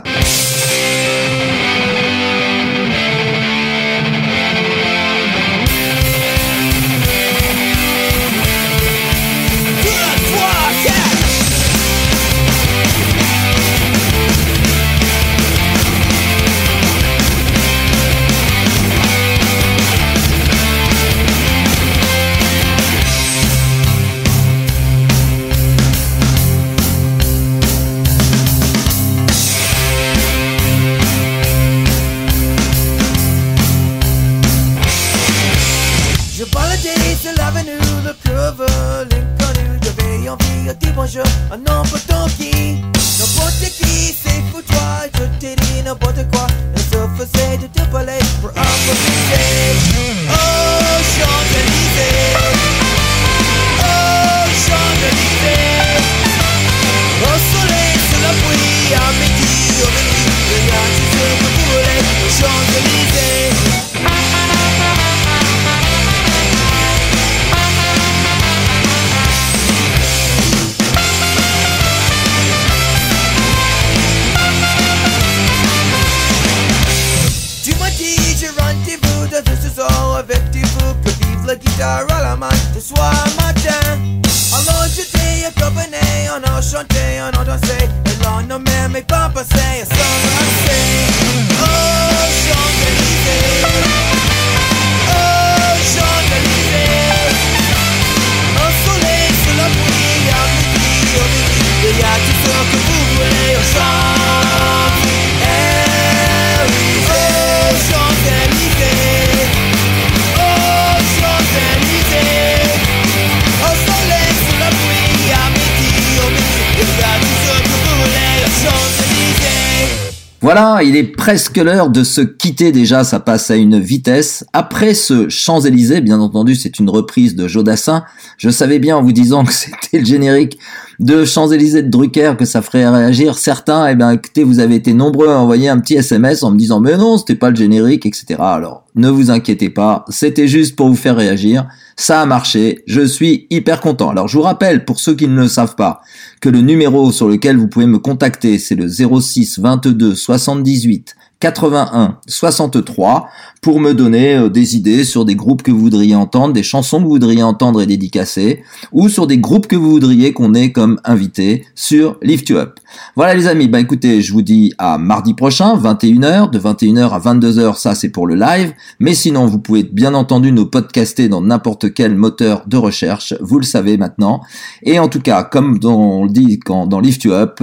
Voilà, 120.50 120.82
il 120.82 120.96
est 120.96 121.04
presque 121.04 121.58
l'heure 121.58 121.90
de 121.90 122.02
se 122.02 122.22
quitter 122.22 122.72
déjà, 122.72 123.04
ça 123.04 123.20
passe 123.20 123.50
à 123.50 123.56
une 123.56 123.78
vitesse. 123.78 124.46
Après 124.54 124.94
ce 124.94 125.28
Champs-Élysées, 125.28 126.00
bien 126.00 126.20
entendu, 126.20 126.54
c'est 126.54 126.78
une 126.78 126.88
reprise 126.88 127.36
de 127.36 127.46
Jodassin. 127.46 128.04
Je 128.38 128.48
savais 128.48 128.78
bien 128.78 128.96
en 128.96 129.02
vous 129.02 129.12
disant 129.12 129.44
que 129.44 129.52
c'était 129.52 129.98
le 129.98 130.06
générique 130.06 130.58
de 131.00 131.26
Champs-Élysées 131.26 131.82
de 131.82 131.90
Drucker 131.90 132.32
que 132.38 132.46
ça 132.46 132.62
ferait 132.62 132.88
réagir 132.88 133.36
certains. 133.36 133.88
Eh 133.88 133.94
bien, 133.94 134.10
écoutez, 134.10 134.42
vous 134.42 134.58
avez 134.58 134.76
été 134.76 134.94
nombreux 134.94 135.28
à 135.28 135.38
envoyer 135.38 135.68
un 135.68 135.78
petit 135.80 135.96
SMS 135.96 136.42
en 136.42 136.50
me 136.50 136.56
disant 136.56 136.80
mais 136.80 136.96
non, 136.96 137.18
c'était 137.18 137.34
pas 137.34 137.50
le 137.50 137.56
générique, 137.56 138.06
etc. 138.06 138.36
Alors, 138.38 138.84
ne 138.98 139.08
vous 139.08 139.30
inquiétez 139.30 139.70
pas, 139.70 140.04
c'était 140.08 140.48
juste 140.48 140.76
pour 140.76 140.88
vous 140.88 140.96
faire 140.96 141.16
réagir. 141.16 141.66
Ça 141.96 142.20
a 142.20 142.26
marché, 142.26 142.82
je 142.86 143.00
suis 143.00 143.46
hyper 143.48 143.80
content. 143.80 144.10
Alors 144.10 144.28
je 144.28 144.36
vous 144.36 144.42
rappelle, 144.42 144.84
pour 144.84 145.00
ceux 145.00 145.14
qui 145.14 145.28
ne 145.28 145.36
le 145.36 145.48
savent 145.48 145.76
pas, 145.76 146.02
que 146.40 146.48
le 146.48 146.60
numéro 146.60 147.10
sur 147.12 147.28
lequel 147.28 147.56
vous 147.56 147.68
pouvez 147.68 147.86
me 147.86 147.98
contacter, 147.98 148.58
c'est 148.58 148.74
le 148.74 148.88
06 148.88 149.60
22 149.60 150.14
78 150.14 151.14
81 151.40 152.18
63 152.26 153.28
pour 153.62 153.80
me 153.80 153.94
donner 153.94 154.36
euh, 154.36 154.48
des 154.48 154.76
idées 154.76 155.04
sur 155.04 155.24
des 155.24 155.36
groupes 155.36 155.62
que 155.62 155.70
vous 155.70 155.78
voudriez 155.78 156.14
entendre, 156.14 156.52
des 156.52 156.62
chansons 156.62 156.98
que 156.98 157.04
vous 157.04 157.10
voudriez 157.10 157.42
entendre 157.42 157.80
et 157.80 157.86
dédicacer, 157.86 158.62
ou 158.92 159.08
sur 159.08 159.26
des 159.26 159.38
groupes 159.38 159.66
que 159.66 159.76
vous 159.76 159.90
voudriez 159.90 160.32
qu'on 160.32 160.54
ait 160.54 160.72
comme 160.72 161.00
invité 161.04 161.64
sur 161.74 162.16
Lift 162.22 162.48
You 162.48 162.56
Up. 162.56 162.80
Voilà 163.14 163.34
les 163.34 163.46
amis, 163.46 163.68
bah 163.68 163.80
écoutez, 163.80 164.20
je 164.20 164.32
vous 164.32 164.42
dis 164.42 164.72
à 164.78 164.98
mardi 164.98 165.34
prochain, 165.34 165.76
21h, 165.76 166.50
de 166.50 166.58
21h 166.58 167.10
à 167.10 167.18
22h, 167.18 167.78
ça 167.78 167.94
c'est 167.94 168.10
pour 168.10 168.26
le 168.26 168.34
live, 168.34 168.72
mais 168.98 169.14
sinon 169.14 169.46
vous 169.46 169.58
pouvez 169.58 169.84
bien 169.84 170.14
entendu 170.14 170.50
nous 170.50 170.66
podcaster 170.66 171.28
dans 171.28 171.40
n'importe 171.40 171.94
quel 171.94 172.16
moteur 172.16 172.64
de 172.66 172.76
recherche, 172.76 173.34
vous 173.40 173.58
le 173.58 173.64
savez 173.64 173.96
maintenant, 173.96 174.40
et 174.82 174.98
en 174.98 175.08
tout 175.08 175.20
cas, 175.20 175.44
comme 175.44 175.78
on 175.84 176.24
le 176.24 176.30
dit 176.30 176.58
quand, 176.58 176.86
dans 176.86 177.00
Lift 177.00 177.22
You 177.24 177.32
Up, 177.32 177.62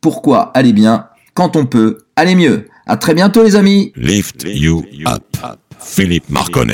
pourquoi 0.00 0.50
aller 0.54 0.72
bien 0.72 1.06
quand 1.34 1.56
on 1.56 1.66
peut 1.66 1.98
aller 2.16 2.34
mieux? 2.34 2.66
À 2.90 2.96
très 2.96 3.12
bientôt 3.12 3.42
les 3.42 3.54
amis 3.54 3.92
Lift 3.96 4.46
you 4.48 4.82
up. 5.04 5.36
Philippe 5.78 6.30
Marconnet. 6.30 6.72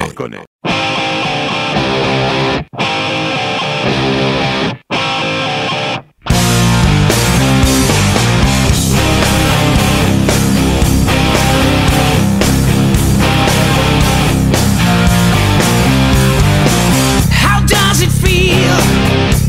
How 17.32 17.60
does 17.66 18.02
it 18.02 18.12
feel 18.12 18.76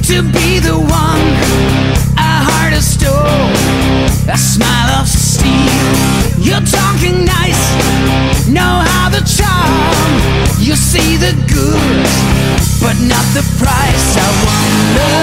to 0.07 0.23
be 0.33 0.57
the 0.59 0.75
one? 0.75 1.21
A 2.17 2.43
heart 2.43 2.73
of 2.73 2.81
stone, 2.81 4.33
a 4.33 4.37
smile 4.37 4.99
of 4.99 5.07
steel. 5.07 6.24
You're 6.45 6.61
talking 6.61 7.25
nice, 7.25 7.73
know 8.47 8.85
how 8.85 9.09
the 9.09 9.21
charm. 9.25 10.13
You 10.59 10.75
see 10.75 11.17
the 11.17 11.33
good, 11.49 12.05
but 12.79 12.95
not 13.01 13.25
the 13.33 13.41
price. 13.57 14.15
I 14.15 14.29
wonder. 14.45 15.15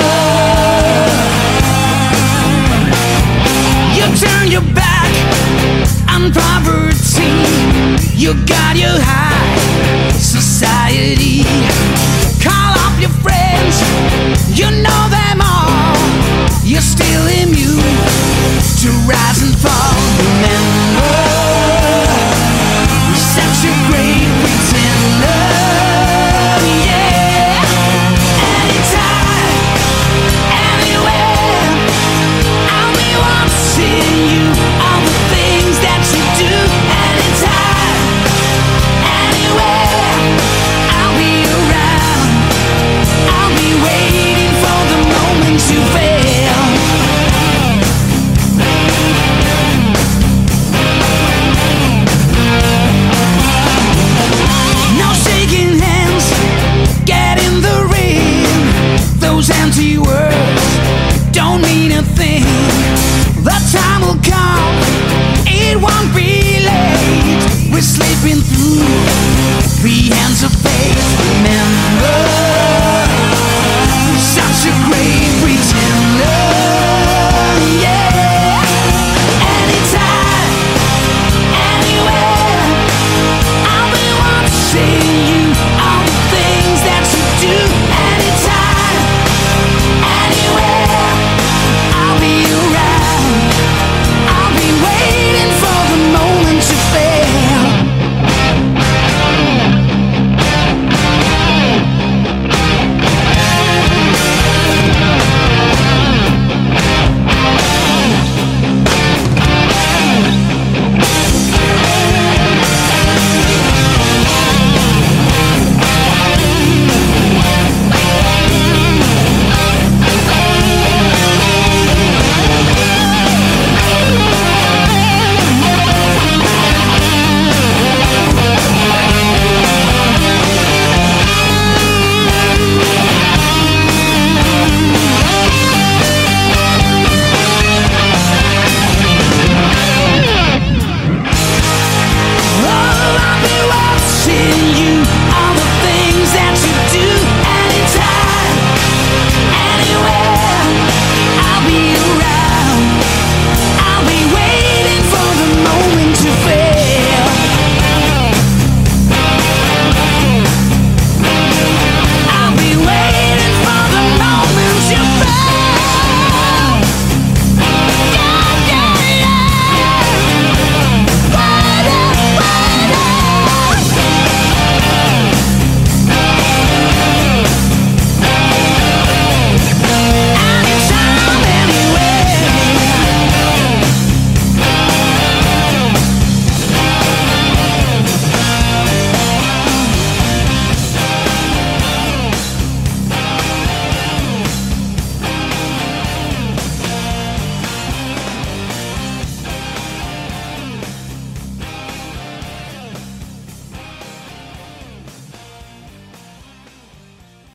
You 3.97 4.05
turn 4.19 4.51
your 4.51 4.67
back 4.75 5.13
on 6.11 6.33
poverty. 6.33 7.31
You 8.19 8.35
got 8.45 8.75
your 8.75 8.99
high 8.99 10.11
society. 10.19 11.45
Call 12.43 12.75
up 12.83 13.01
your 13.01 13.15
friends. 13.23 13.79
You 14.59 14.71
know 14.83 15.09
that. 15.11 15.22
You're 16.65 16.81
still 16.81 17.27
immune 17.27 17.83
to 18.83 18.91
rise 19.05 19.43
and 19.43 19.59
fall. 19.59 19.99
Remember, 20.19 21.03
we're 23.09 23.17
such 23.17 23.67
a 23.67 23.75
great 23.91 24.29
pretender. 24.41 25.62